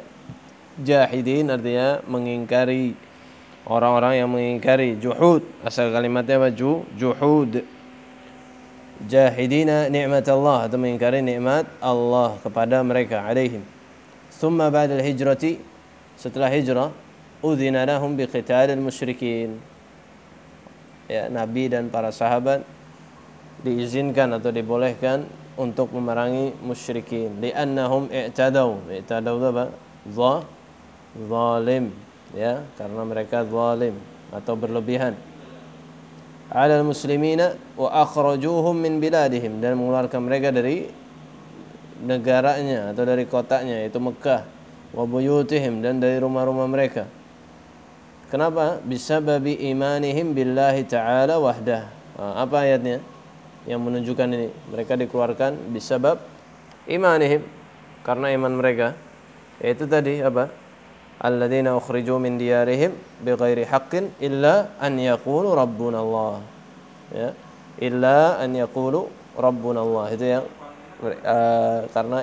Jahidin 0.78 1.52
artinya 1.52 2.00
mengingkari 2.06 2.94
orang-orang 3.68 4.24
yang 4.24 4.30
mengingkari. 4.30 4.96
Juhud 4.96 5.44
asal 5.60 5.92
kalimatnya 5.92 6.40
apa? 6.40 6.48
Ju 6.54 6.88
juhud. 6.96 7.64
Jahidina 8.98 9.86
nikmat 9.92 10.26
Allah 10.26 10.66
atau 10.66 10.78
mengingkari 10.80 11.22
nikmat 11.22 11.68
Allah 11.78 12.34
kepada 12.40 12.82
mereka 12.82 13.22
alaihim. 13.22 13.62
Thumma 14.38 14.70
ba'da 14.70 14.98
al-hijrati 14.98 15.58
setelah 16.18 16.50
hijrah 16.50 16.90
udzina 17.42 17.86
lahum 17.86 18.18
biqital 18.18 18.70
al-musyrikin 18.74 19.58
ya 21.08 21.32
nabi 21.32 21.72
dan 21.72 21.88
para 21.88 22.12
sahabat 22.12 22.62
diizinkan 23.64 24.30
atau 24.38 24.54
dibolehkan 24.54 25.26
untuk 25.58 25.90
memerangi 25.90 26.54
musyrikin. 26.62 27.42
Li'annahum 27.42 28.06
i'tadaw. 28.14 28.78
I'tadaw 28.86 29.34
apa? 29.50 29.64
Zalim. 31.18 31.90
Ya 32.36 32.62
karena 32.78 33.02
mereka 33.02 33.42
zalim 33.42 33.98
atau 34.30 34.54
berlebihan. 34.54 35.18
Ala 36.48 36.80
muslimina 36.86 37.58
wa 37.74 37.90
akhrajuhum 37.90 38.78
min 38.78 39.02
biladihim. 39.02 39.58
Dan 39.58 39.74
mengeluarkan 39.74 40.22
mereka 40.22 40.54
dari 40.54 40.86
negaranya 41.98 42.94
atau 42.94 43.02
dari 43.02 43.26
kotanya 43.26 43.82
yaitu 43.82 43.98
Mekah 43.98 44.46
wa 44.94 45.02
buyutihim 45.02 45.82
dan 45.82 45.98
dari 45.98 46.22
rumah-rumah 46.22 46.70
mereka 46.70 47.10
kenapa? 48.28 48.80
Bisababi 48.84 49.58
imanihim 49.72 50.32
billahi 50.32 50.84
taala 50.84 51.36
wahdah. 51.42 51.88
Apa 52.16 52.64
ayatnya 52.68 53.02
yang 53.64 53.82
menunjukkan 53.82 54.28
ini? 54.30 54.48
Mereka 54.72 54.96
dikeluarkan 54.96 55.74
bisabab 55.74 56.22
imanihim 56.88 57.42
karena 58.06 58.32
iman 58.32 58.52
mereka. 58.54 58.94
Yaitu 59.58 59.90
tadi 59.90 60.22
apa? 60.22 60.52
Alladzina 61.18 61.74
ukhriju 61.74 62.22
min 62.22 62.38
diyarihim 62.38 62.94
bighairi 63.26 63.66
haqqin 63.66 64.14
illa 64.22 64.70
an 64.78 64.94
yaqulu 64.94 65.50
rabbuna 65.50 65.98
Allah 65.98 66.38
ya 67.10 67.34
illa 67.82 68.38
an 68.38 68.54
yaqulu 68.54 69.10
rabbuna 69.34 69.82
Allah 69.82 70.06
itu 70.14 70.24
yang 70.26 70.44
uh, 71.02 71.90
karena 71.90 72.22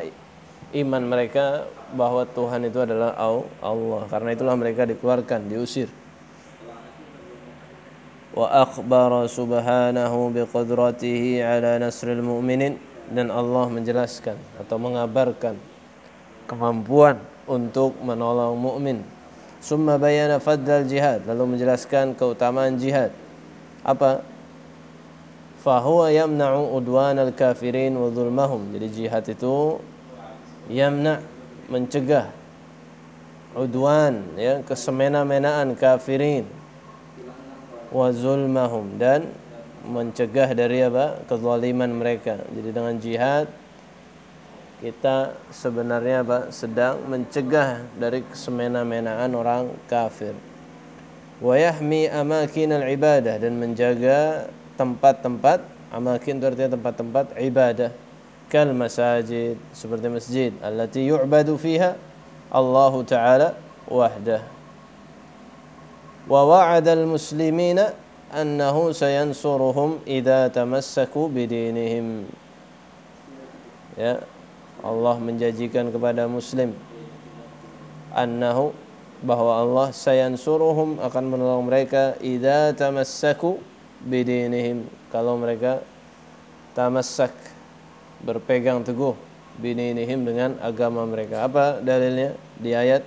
iman 0.73 1.03
mereka 1.05 1.69
bahwa 1.93 2.25
Tuhan 2.25 2.65
itu 2.65 2.81
adalah 2.81 3.13
Allah 3.61 4.01
karena 4.09 4.29
itulah 4.33 4.55
mereka 4.57 4.89
dikeluarkan 4.89 5.45
diusir 5.51 5.91
wa 8.35 8.51
akhbara 8.51 9.23
subhanahu 9.31 10.33
biqudratihi 10.35 11.39
ala 11.39 11.79
nasril 11.79 12.19
mu'minin 12.19 12.75
dan 13.07 13.31
Allah 13.31 13.71
menjelaskan 13.71 14.35
atau 14.59 14.75
mengabarkan 14.75 15.55
kemampuan 16.49 17.21
untuk 17.47 17.95
menolong 18.01 18.57
mukmin. 18.59 19.01
Summa 19.63 19.97
bayana 19.97 20.37
fadlal 20.37 20.85
jihad, 20.85 21.25
lalu 21.25 21.57
menjelaskan 21.57 22.13
keutamaan 22.13 22.77
jihad. 22.77 23.09
Apa? 23.81 24.21
Fahuwa 25.65 26.13
yamna'u 26.13 26.77
udwan 26.77 27.17
al-kafirin 27.17 27.97
wa 27.97 28.13
zulmahum. 28.13 28.69
Jadi 28.77 28.87
jihad 28.93 29.25
itu 29.25 29.81
yamna' 30.69 31.21
mencegah 31.69 32.29
udwan 33.55 34.35
ya 34.35 34.59
kesemena-menaan 34.67 35.73
kafirin. 35.79 36.45
Wa 37.89 38.11
zulmahum. 38.11 38.99
Dan 38.99 39.31
mencegah 39.87 40.51
dari 40.51 40.83
apa? 40.83 41.23
Kezaliman 41.25 41.89
mereka. 41.95 42.43
Jadi 42.51 42.69
dengan 42.75 42.95
jihad 42.99 43.47
kita 44.83 45.39
sebenarnya 45.55 46.21
apa? 46.27 46.39
Sedang 46.51 46.99
mencegah 47.07 47.87
dari 47.95 48.21
kesemena-menaan 48.27 49.31
orang 49.31 49.71
kafir. 49.87 50.35
Wa 51.39 51.55
yahmi 51.55 52.11
amakin 52.11 52.75
al-ibadah 52.75 53.39
dan 53.39 53.55
menjaga 53.55 54.51
tempat-tempat. 54.75 55.63
Amakin 55.95 56.43
itu 56.43 56.45
artinya 56.51 56.75
tempat-tempat 56.75 57.39
ibadah 57.39 57.91
kal 58.49 58.69
masajid 58.71 59.57
seperti 59.73 60.07
masjid 60.07 60.51
allati 60.61 61.05
yu'badu 61.05 61.57
fiha 61.57 61.97
Allah 62.53 62.93
taala 63.03 63.47
wahdah. 63.89 64.41
Wa 66.25 66.41
wa'ada 66.41 66.97
al-muslimina 66.97 67.93
annahu 68.33 68.89
sayansuruhum 68.93 70.01
idza 70.09 70.49
tamassaku 70.49 71.29
bidinihim. 71.29 72.25
Ya 73.95 74.25
Allah 74.81 75.15
menjanjikan 75.21 75.89
kepada 75.93 76.25
muslim 76.25 76.73
annahu 78.13 78.73
bahwa 79.21 79.53
Allah 79.61 79.87
sayansuruhum 79.93 81.01
akan 81.01 81.23
menolong 81.29 81.65
mereka 81.65 82.17
idza 82.21 82.73
tamassaku 82.73 83.61
bidinihim. 84.01 84.85
Kalau 85.13 85.37
mereka 85.37 85.81
tamassak 86.75 87.31
berpegang 88.23 88.85
teguh 88.85 89.15
bidinihim 89.59 90.27
dengan 90.27 90.59
agama 90.59 91.07
mereka. 91.07 91.47
Apa 91.47 91.79
dalilnya? 91.79 92.35
Di 92.59 92.75
ayat 92.75 93.03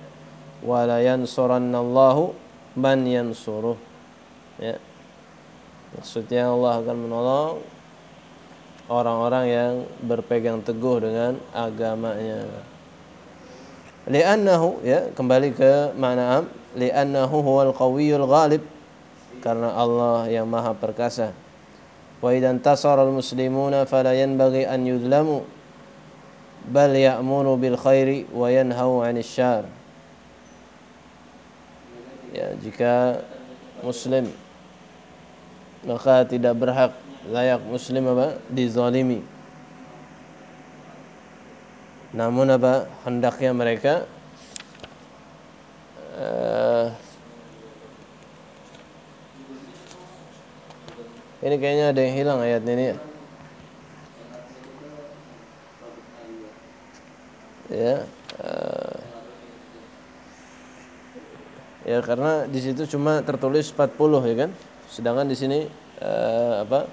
wala 0.65 1.01
yansurannallahu 1.01 2.33
man 2.75 3.05
yansuruh. 3.05 3.77
Ya. 4.59 4.77
Maksudnya 5.97 6.53
Allah 6.53 6.81
akan 6.85 6.97
menolong 6.97 7.53
orang-orang 8.89 9.45
yang 9.49 9.73
berpegang 10.05 10.61
teguh 10.61 11.01
dengan 11.01 11.37
agamanya. 11.53 12.45
Li'annahu 14.09 14.81
ya 14.81 15.13
kembali 15.13 15.53
ke 15.53 15.93
makna 15.93 16.41
am 16.41 16.43
li'annahu 16.73 17.35
huwal 17.45 17.73
qawiyul 17.73 18.25
ghalib. 18.25 18.65
Karena 19.39 19.71
Allah 19.71 20.27
yang 20.27 20.43
maha 20.49 20.75
perkasa. 20.75 21.31
Al-muslimuna 22.21 23.87
fala 23.87 24.11
yanbaghi 24.11 24.67
an 24.67 24.83
yudlamu 24.83 25.47
bal 26.67 26.91
ya'muru 26.91 27.55
bil 27.55 27.77
khairi 27.79 28.27
wa 28.29 28.51
yanhau 28.51 28.99
'anil 28.99 29.23
syar. 29.23 29.63
Ya, 32.35 32.53
jika 32.59 33.23
muslim 33.81 34.29
maka 35.87 36.27
tidak 36.27 36.59
berhak 36.59 36.91
layak 37.31 37.63
muslim 37.63 38.03
apa? 38.11 38.35
Dizalimi. 38.51 39.23
Namun 42.11 42.51
apa? 42.51 42.89
Hendaknya 43.07 43.51
mereka 43.55 44.03
uh, 46.19 46.91
ini 51.39 51.55
kayaknya 51.55 51.85
ada 51.95 52.01
yang 52.03 52.15
hilang 52.19 52.39
ayat 52.43 52.63
ini 52.67 52.83
ya. 52.83 52.97
Ya 57.69 57.95
uh, 58.41 58.97
ya 61.85 61.97
karena 62.01 62.49
di 62.49 62.59
situ 62.59 62.89
cuma 62.89 63.21
tertulis 63.21 63.69
40 63.71 64.29
ya 64.29 64.35
kan? 64.35 64.51
Sedangkan 64.89 65.29
di 65.29 65.37
sini 65.37 65.59
uh, 66.01 66.65
apa? 66.65 66.89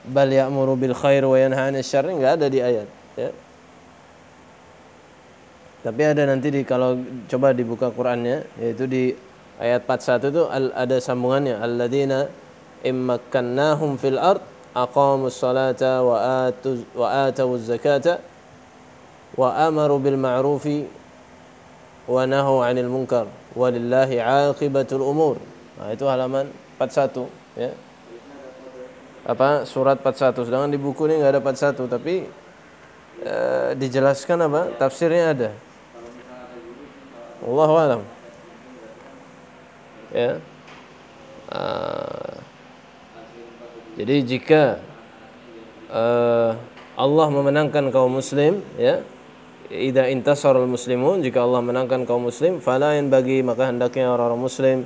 Bal 0.00 0.32
ya'muru 0.32 0.76
bil 0.76 0.96
khair 0.96 1.24
wa 1.24 1.36
yanha 1.36 1.68
'anil 1.68 1.84
syarr 1.84 2.08
enggak 2.12 2.40
ada 2.40 2.46
di 2.46 2.60
ayat 2.60 2.88
ya. 3.16 3.30
Tapi 5.80 6.02
ada 6.04 6.28
nanti 6.28 6.52
di 6.52 6.60
kalau 6.60 7.00
coba 7.24 7.56
dibuka 7.56 7.88
Qur'annya 7.88 8.44
yaitu 8.60 8.84
di 8.84 9.16
ayat 9.56 9.88
41 9.88 10.28
itu 10.28 10.42
ada 10.76 10.96
sambungannya. 11.00 11.56
Alladzina 11.56 12.28
immakkannahum 12.84 13.96
fil 14.00 14.18
ard 14.18 14.42
aqamus 14.74 15.36
salata 15.36 16.00
wa 16.02 16.46
atu 16.46 16.86
wa 16.94 17.26
atawuz 17.26 17.66
zakata 17.66 18.22
wa 19.34 19.54
amaru 19.54 19.98
bil 19.98 20.18
ma'rufi 20.18 20.86
wa 22.06 22.26
nahu 22.26 22.62
'anil 22.62 22.90
munkar 22.90 23.26
walillahi 23.54 24.18
'aqibatul 24.22 25.02
umur. 25.02 25.36
Nah, 25.78 25.94
itu 25.94 26.04
halaman 26.06 26.50
41 26.78 27.28
ya. 27.56 27.70
Apa 29.24 29.68
surat 29.68 30.00
41 30.00 30.48
sedangkan 30.48 30.72
di 30.72 30.80
buku 30.80 31.04
ini 31.06 31.20
enggak 31.20 31.36
ada 31.36 31.40
41 31.44 31.92
tapi 31.92 32.14
e, 33.20 33.34
dijelaskan 33.76 34.48
apa? 34.48 34.60
Tafsirnya 34.80 35.24
ada. 35.36 35.50
Allahu 37.44 37.74
alam. 37.76 38.02
Ya. 40.10 40.40
Uh, 41.50 42.39
jadi 44.00 44.16
jika 44.24 44.62
uh, 45.92 46.56
Allah 46.96 47.26
memenangkan 47.28 47.92
kaum 47.92 48.16
muslim 48.16 48.64
ya 48.80 49.04
idza 49.68 50.08
intasarul 50.08 50.64
muslimun 50.64 51.20
jika 51.20 51.44
Allah 51.44 51.60
menangkan 51.60 52.08
kaum 52.08 52.32
muslim 52.32 52.64
fala 52.64 52.96
bagi 53.04 53.44
maka 53.44 53.68
hendaknya 53.68 54.08
orang-orang 54.08 54.40
muslim 54.40 54.78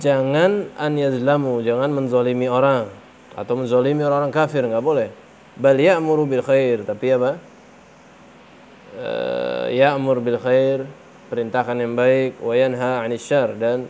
jangan 0.00 0.72
an 0.80 0.92
yazlamu 0.96 1.60
jangan 1.60 1.92
menzolimi 1.92 2.48
orang 2.48 2.88
atau 3.36 3.54
menzolimi 3.54 4.02
orang, 4.02 4.28
-orang 4.28 4.34
kafir 4.34 4.66
nggak 4.66 4.82
boleh. 4.82 5.08
Bal 5.54 5.78
ya'muru 5.78 6.26
bil 6.26 6.42
khair 6.42 6.82
tapi 6.82 7.14
apa? 7.14 7.38
Uh, 8.98 9.70
ya'mur 9.70 10.18
bil 10.18 10.42
khair 10.42 10.82
perintahkan 11.30 11.78
yang 11.78 11.94
baik 11.94 12.42
wa 12.42 12.54
yanha 12.58 13.04
'anil 13.04 13.20
syarr 13.22 13.54
dan 13.54 13.86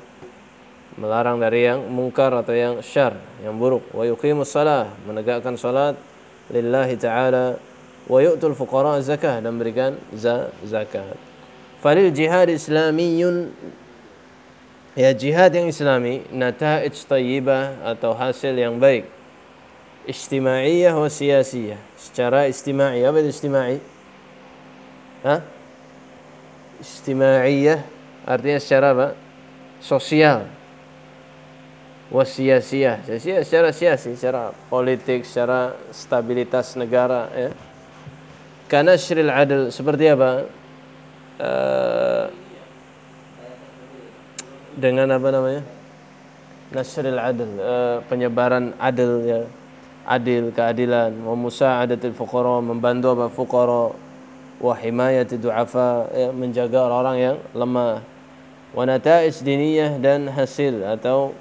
melarang 0.99 1.39
dari 1.39 1.71
yang 1.71 1.87
mungkar 1.87 2.35
atau 2.35 2.53
yang 2.53 2.83
syar, 2.83 3.15
yang 3.41 3.55
buruk. 3.55 3.87
Wa 3.95 4.03
yuqimus 4.03 4.51
salah, 4.51 4.91
menegakkan 5.07 5.55
salat 5.55 5.95
lillahi 6.51 6.99
ta'ala 6.99 7.57
wa 8.11 8.19
yu'tul 8.19 8.59
fuqara 8.59 8.99
zakah 8.99 9.39
dan 9.39 9.55
berikan 9.55 9.95
zakat. 10.67 11.15
Falil 11.79 12.11
jihad 12.11 12.51
islamiyun 12.51 13.55
ya 14.99 15.15
jihad 15.15 15.55
yang 15.55 15.71
islami 15.71 16.27
nataij 16.35 16.91
tayyibah 17.07 17.87
atau 17.87 18.19
hasil 18.19 18.51
yang 18.51 18.83
baik 18.83 19.07
ijtimaiyah 20.11 20.99
wa 20.99 21.07
siyasiyah 21.07 21.79
secara 21.95 22.51
istima'i 22.51 23.07
apa 23.07 23.23
itu 23.23 23.31
istima'i 23.31 23.79
Hah? 25.23 25.47
istimaiyah 26.83 27.87
artinya 28.27 28.59
secara 28.59 28.87
apa 28.91 29.09
sosial 29.79 30.51
wasiasiyah 32.09 33.05
sia 33.21 33.45
secara 33.45 33.69
siasi 33.69 34.17
secara 34.17 34.57
politik 34.73 35.29
secara 35.29 35.77
stabilitas 35.93 36.73
negara 36.77 37.29
ya. 37.37 37.51
Karena 38.69 39.01
syiril 39.01 39.33
adil 39.33 39.61
seperti 39.73 40.13
apa? 40.13 40.45
Uh, 41.41 42.25
dengan 44.77 45.09
apa 45.09 45.29
namanya? 45.33 45.63
Nasril 46.69 47.17
adil 47.17 47.49
uh, 47.57 48.05
penyebaran 48.13 48.77
adil 48.77 49.25
ya. 49.25 49.41
Adil 50.05 50.53
keadilan. 50.53 51.17
Wa 51.25 51.33
musa'adatil 51.33 52.13
fuqara 52.13 52.61
membantu 52.61 53.17
apa? 53.17 53.27
Fuqara. 53.33 53.97
Wa 54.59 54.75
himayati 54.77 55.41
du'afa 55.41 56.13
ya, 56.13 56.29
menjaga 56.35 56.93
orang-orang 56.93 57.17
yang 57.17 57.37
lemah. 57.57 58.05
Wa 58.77 58.85
nata'is 58.85 59.41
diniyah 59.41 59.97
dan 59.97 60.29
hasil 60.29 60.85
atau 60.85 61.33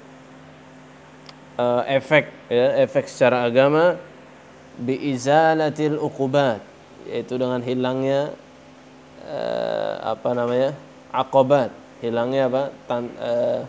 uh, 1.58 1.82
efek 1.90 2.30
ya, 2.48 2.78
efek 2.86 3.10
secara 3.10 3.44
agama 3.44 3.98
biizalatil 4.78 5.98
uqubat 5.98 6.62
yaitu 7.10 7.34
dengan 7.34 7.58
hilangnya 7.60 8.30
uh, 9.26 9.92
apa 10.14 10.30
namanya 10.32 10.70
akobat 11.10 11.74
hilangnya 11.98 12.46
apa? 12.46 12.62
Uh, 13.18 13.60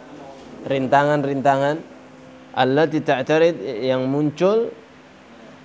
rintangan-rintangan 0.70 1.82
allati 2.54 3.02
ta'tarid 3.02 3.58
yang 3.82 4.06
muncul 4.06 4.70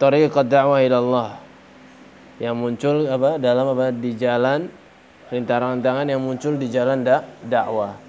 tariqat 0.01 0.47
dakwah 0.49 0.81
ila 0.81 0.99
Allah 1.03 1.31
yang 2.41 2.57
muncul 2.57 3.05
apa? 3.11 3.37
Dalam 3.37 3.75
apa? 3.75 3.93
Di 3.93 4.11
jalan 4.17 4.67
rintangan-rintangan 5.29 6.07
yang 6.09 6.23
muncul 6.23 6.57
di 6.57 6.71
jalan 6.71 7.05
dak 7.05 7.27
dakwah 7.45 8.04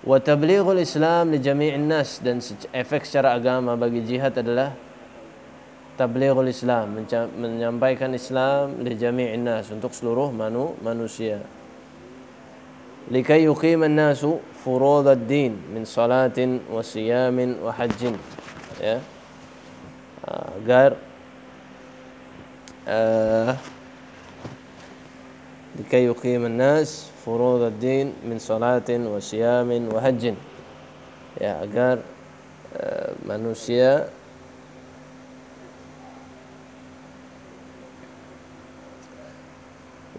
Wa 0.00 0.16
tablighul 0.16 0.80
Islam 0.80 1.28
li 1.28 1.38
jami'in 1.38 1.84
nas 1.84 2.24
dan 2.24 2.40
efek 2.72 3.04
secara 3.04 3.36
agama 3.36 3.76
bagi 3.76 4.00
jihad 4.00 4.32
adalah 4.32 4.72
tablighul 6.00 6.48
Islam 6.48 7.04
menyampaikan 7.36 8.08
Islam 8.16 8.80
li 8.80 8.96
jami'in 8.96 9.44
nas 9.44 9.68
untuk 9.68 9.92
seluruh 9.92 10.32
manu, 10.32 10.72
manusia. 10.80 11.44
Likai 13.12 13.44
yuqima 13.44 13.92
an-nasu 13.92 14.40
furud 14.64 15.04
ad-din 15.04 15.52
min 15.68 15.84
salatin 15.84 16.64
wa 16.72 16.80
siyamin 16.80 17.60
wa 17.60 17.68
hajjin. 17.74 18.16
Ya. 18.80 19.04
Agar 20.24 20.96
uh, 22.88 23.52
yuqima 25.88 26.46
an-nas 26.46 27.08
furud 27.24 27.62
ad-din 27.64 28.12
min 28.24 28.38
salatin 28.38 29.06
wa 29.06 29.20
siyamin 29.20 29.88
wa 29.88 30.00
hajjin 30.00 30.36
ya 31.40 31.60
agar 31.62 32.04
uh, 32.76 33.14
manusia 33.24 34.08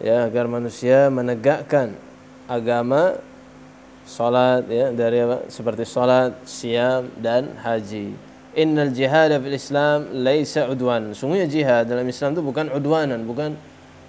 ya 0.01 0.25
agar 0.25 0.49
manusia 0.49 1.13
menegakkan 1.13 1.93
agama 2.49 3.21
salat 4.05 4.65
ya 4.67 4.89
dari 4.91 5.21
apa 5.21 5.47
seperti 5.47 5.85
salat, 5.85 6.35
siam 6.43 7.07
dan 7.21 7.55
haji. 7.61 8.11
Innal 8.51 8.91
jihad 8.91 9.31
fil 9.39 9.55
Islam 9.55 10.11
laisa 10.11 10.67
udwan. 10.67 11.15
Sungguhnya 11.15 11.47
jihad 11.47 11.87
dalam 11.87 12.03
Islam 12.03 12.35
itu 12.35 12.43
bukan 12.43 12.67
udwanan, 12.75 13.23
bukan 13.23 13.55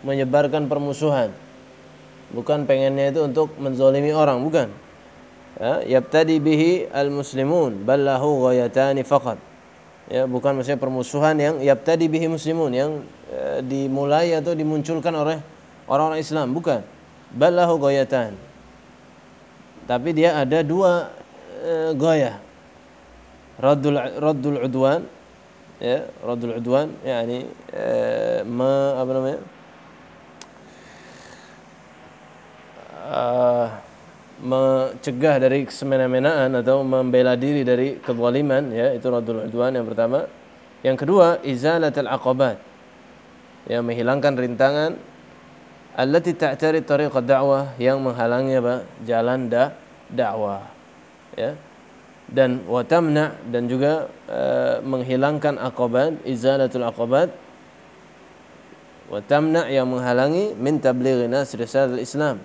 menyebarkan 0.02 0.66
permusuhan. 0.66 1.30
Bukan 2.32 2.64
pengennya 2.64 3.12
itu 3.12 3.20
untuk 3.24 3.54
menzolimi 3.60 4.14
orang 4.14 4.40
bukan. 4.40 4.68
Ya 5.60 6.00
yabtadi 6.00 6.40
bihi 6.40 6.88
al 6.88 7.12
muslimun 7.12 7.84
ballahu 7.84 8.48
ghayatani 8.48 9.04
faqat. 9.04 9.36
Ya 10.10 10.24
bukan 10.26 10.58
maksudnya 10.58 10.80
permusuhan 10.80 11.36
yang 11.38 11.54
yabtadi 11.60 12.08
bihi 12.08 12.26
muslimun 12.26 12.72
yang 12.72 12.90
e, 13.30 13.62
dimulai 13.62 14.32
atau 14.34 14.56
dimunculkan 14.56 15.12
oleh 15.12 15.38
orang-orang 15.86 16.20
Islam 16.24 16.50
bukan. 16.56 16.80
Ballahu 17.32 17.78
ghayatan. 17.80 18.34
Tapi 19.84 20.08
dia 20.16 20.40
ada 20.40 20.64
dua 20.64 21.12
e, 21.62 21.92
gaya 21.94 22.40
raddul 23.60 23.96
raddul 23.96 24.58
udwan 24.64 25.06
ya 25.78 26.08
raddul 26.24 26.56
udwan 26.56 26.88
yakni 27.06 27.46
e, 27.70 27.84
ma 28.46 28.96
apa 28.98 29.10
namanya 29.12 29.38
uh, 33.02 33.66
mencegah 34.42 35.38
dari 35.38 35.62
kesemena-menaan 35.66 36.50
atau 36.62 36.82
membela 36.82 37.38
diri 37.38 37.62
dari 37.62 38.02
kezaliman 38.02 38.74
ya 38.74 38.90
itu 38.94 39.06
radul 39.06 39.46
udwan 39.46 39.74
yang 39.74 39.86
pertama. 39.86 40.26
Yang 40.82 41.06
kedua 41.06 41.38
izalatul 41.46 42.10
aqabat 42.10 42.58
ya 43.70 43.78
menghilangkan 43.78 44.34
rintangan 44.34 44.90
allati 45.94 46.34
ta'tari 46.34 46.82
tariq 46.82 47.14
dakwah 47.22 47.70
yang 47.78 48.02
menghalangi 48.02 48.58
apa? 48.58 48.74
Jalan 49.06 49.46
da 49.46 49.78
dakwah 50.10 50.66
ya. 51.38 51.54
Dan 52.32 52.64
watamna 52.66 53.36
dan 53.46 53.70
juga 53.70 54.10
uh, 54.26 54.82
menghilangkan 54.82 55.60
aqabat 55.60 56.18
izalatul 56.26 56.82
aqabat 56.82 57.30
watamna 59.06 59.70
yang 59.70 59.86
menghalangi 59.86 60.56
min 60.58 60.80
tablighi 60.82 61.28
nas 61.28 61.52
risalah 61.54 62.00
Islam 62.00 62.40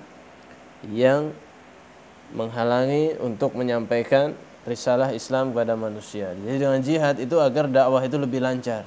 yang 0.85 1.33
menghalangi 2.35 3.17
untuk 3.23 3.55
menyampaikan 3.55 4.35
risalah 4.67 5.15
Islam 5.15 5.55
kepada 5.55 5.79
manusia. 5.79 6.35
Jadi 6.35 6.57
dengan 6.59 6.79
jihad 6.83 7.15
itu 7.23 7.39
agar 7.39 7.71
dakwah 7.71 8.03
itu 8.03 8.19
lebih 8.19 8.43
lancar. 8.43 8.83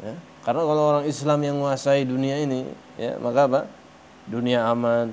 Ya. 0.00 0.14
Karena 0.46 0.62
kalau 0.62 0.82
orang 0.94 1.04
Islam 1.10 1.42
yang 1.42 1.58
menguasai 1.58 2.06
dunia 2.06 2.38
ini, 2.38 2.70
ya, 2.94 3.18
maka 3.18 3.50
apa? 3.50 3.60
Dunia 4.30 4.62
aman, 4.70 5.10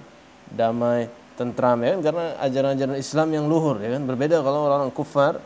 damai, 0.54 1.10
tentram 1.34 1.82
ya 1.82 1.98
kan? 1.98 2.02
Karena 2.06 2.26
ajaran-ajaran 2.38 2.98
Islam 2.98 3.28
yang 3.34 3.46
luhur 3.50 3.82
ya 3.82 3.98
kan 3.98 4.06
berbeda 4.06 4.46
kalau 4.46 4.70
orang-orang 4.70 4.94
kufar 4.94 5.42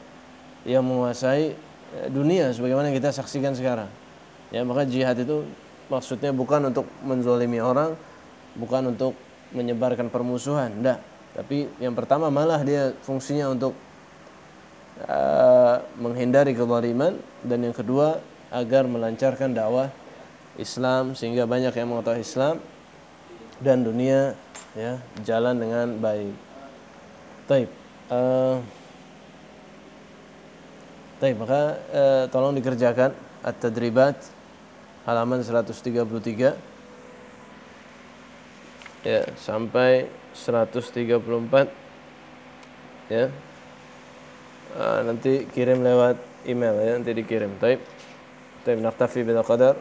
yang 0.67 0.84
menguasai 0.84 1.56
eh, 1.95 2.08
dunia 2.12 2.52
sebagaimana 2.52 2.91
kita 2.91 3.15
saksikan 3.15 3.56
sekarang. 3.56 3.88
Ya, 4.52 4.63
maka 4.63 4.88
jihad 4.88 5.15
itu 5.19 5.43
maksudnya 5.88 6.32
bukan 6.32 6.71
untuk 6.71 6.88
menzolimi 7.04 7.60
orang, 7.60 7.95
bukan 8.56 8.95
untuk 8.95 9.15
menyebarkan 9.51 10.12
permusuhan, 10.12 10.73
enggak. 10.73 10.99
Tapi 11.38 11.69
yang 11.77 11.93
pertama 11.93 12.33
malah 12.33 12.60
dia 12.65 12.97
fungsinya 13.05 13.53
untuk 13.53 13.77
uh, 15.05 15.86
menghindari 16.01 16.57
kezaliman 16.57 17.21
dan 17.45 17.60
yang 17.62 17.75
kedua 17.75 18.17
agar 18.49 18.89
melancarkan 18.89 19.53
dakwah 19.53 19.93
Islam 20.57 21.13
sehingga 21.13 21.45
banyak 21.45 21.75
yang 21.75 21.88
mengetahui 21.93 22.25
Islam 22.25 22.57
dan 23.62 23.86
dunia 23.86 24.33
ya 24.73 24.97
jalan 25.21 25.57
dengan 25.62 25.88
baik. 26.01 26.33
Taib. 27.45 27.69
Uh, 28.10 28.57
Taib, 31.17 31.38
maka 31.41 31.62
uh, 31.93 32.23
tolong 32.29 32.53
dikerjakan 32.53 33.13
at-tadribat 33.41 34.17
halaman 35.05 35.41
133 35.41 36.77
ya 39.05 39.27
sampai 39.37 40.07
134 40.35 41.68
ya. 43.11 43.29
Uh, 44.72 45.01
nanti 45.05 45.44
kirim 45.53 45.85
lewat 45.85 46.16
email 46.48 46.75
ya, 46.81 46.96
nanti 46.96 47.12
dikirim. 47.12 47.53
Taib. 47.61 47.81
Taib 48.64 48.81
naktafi 48.81 49.20
bil 49.20 49.42
qadar. 49.44 49.77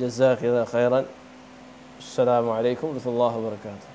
جزاك 0.00 0.44
الله 0.44 0.64
خيرا 0.64 1.04
السلام 1.98 2.50
عليكم 2.50 2.86
ورحمة 2.88 3.12
الله 3.12 3.36
وبركاته 3.36 3.93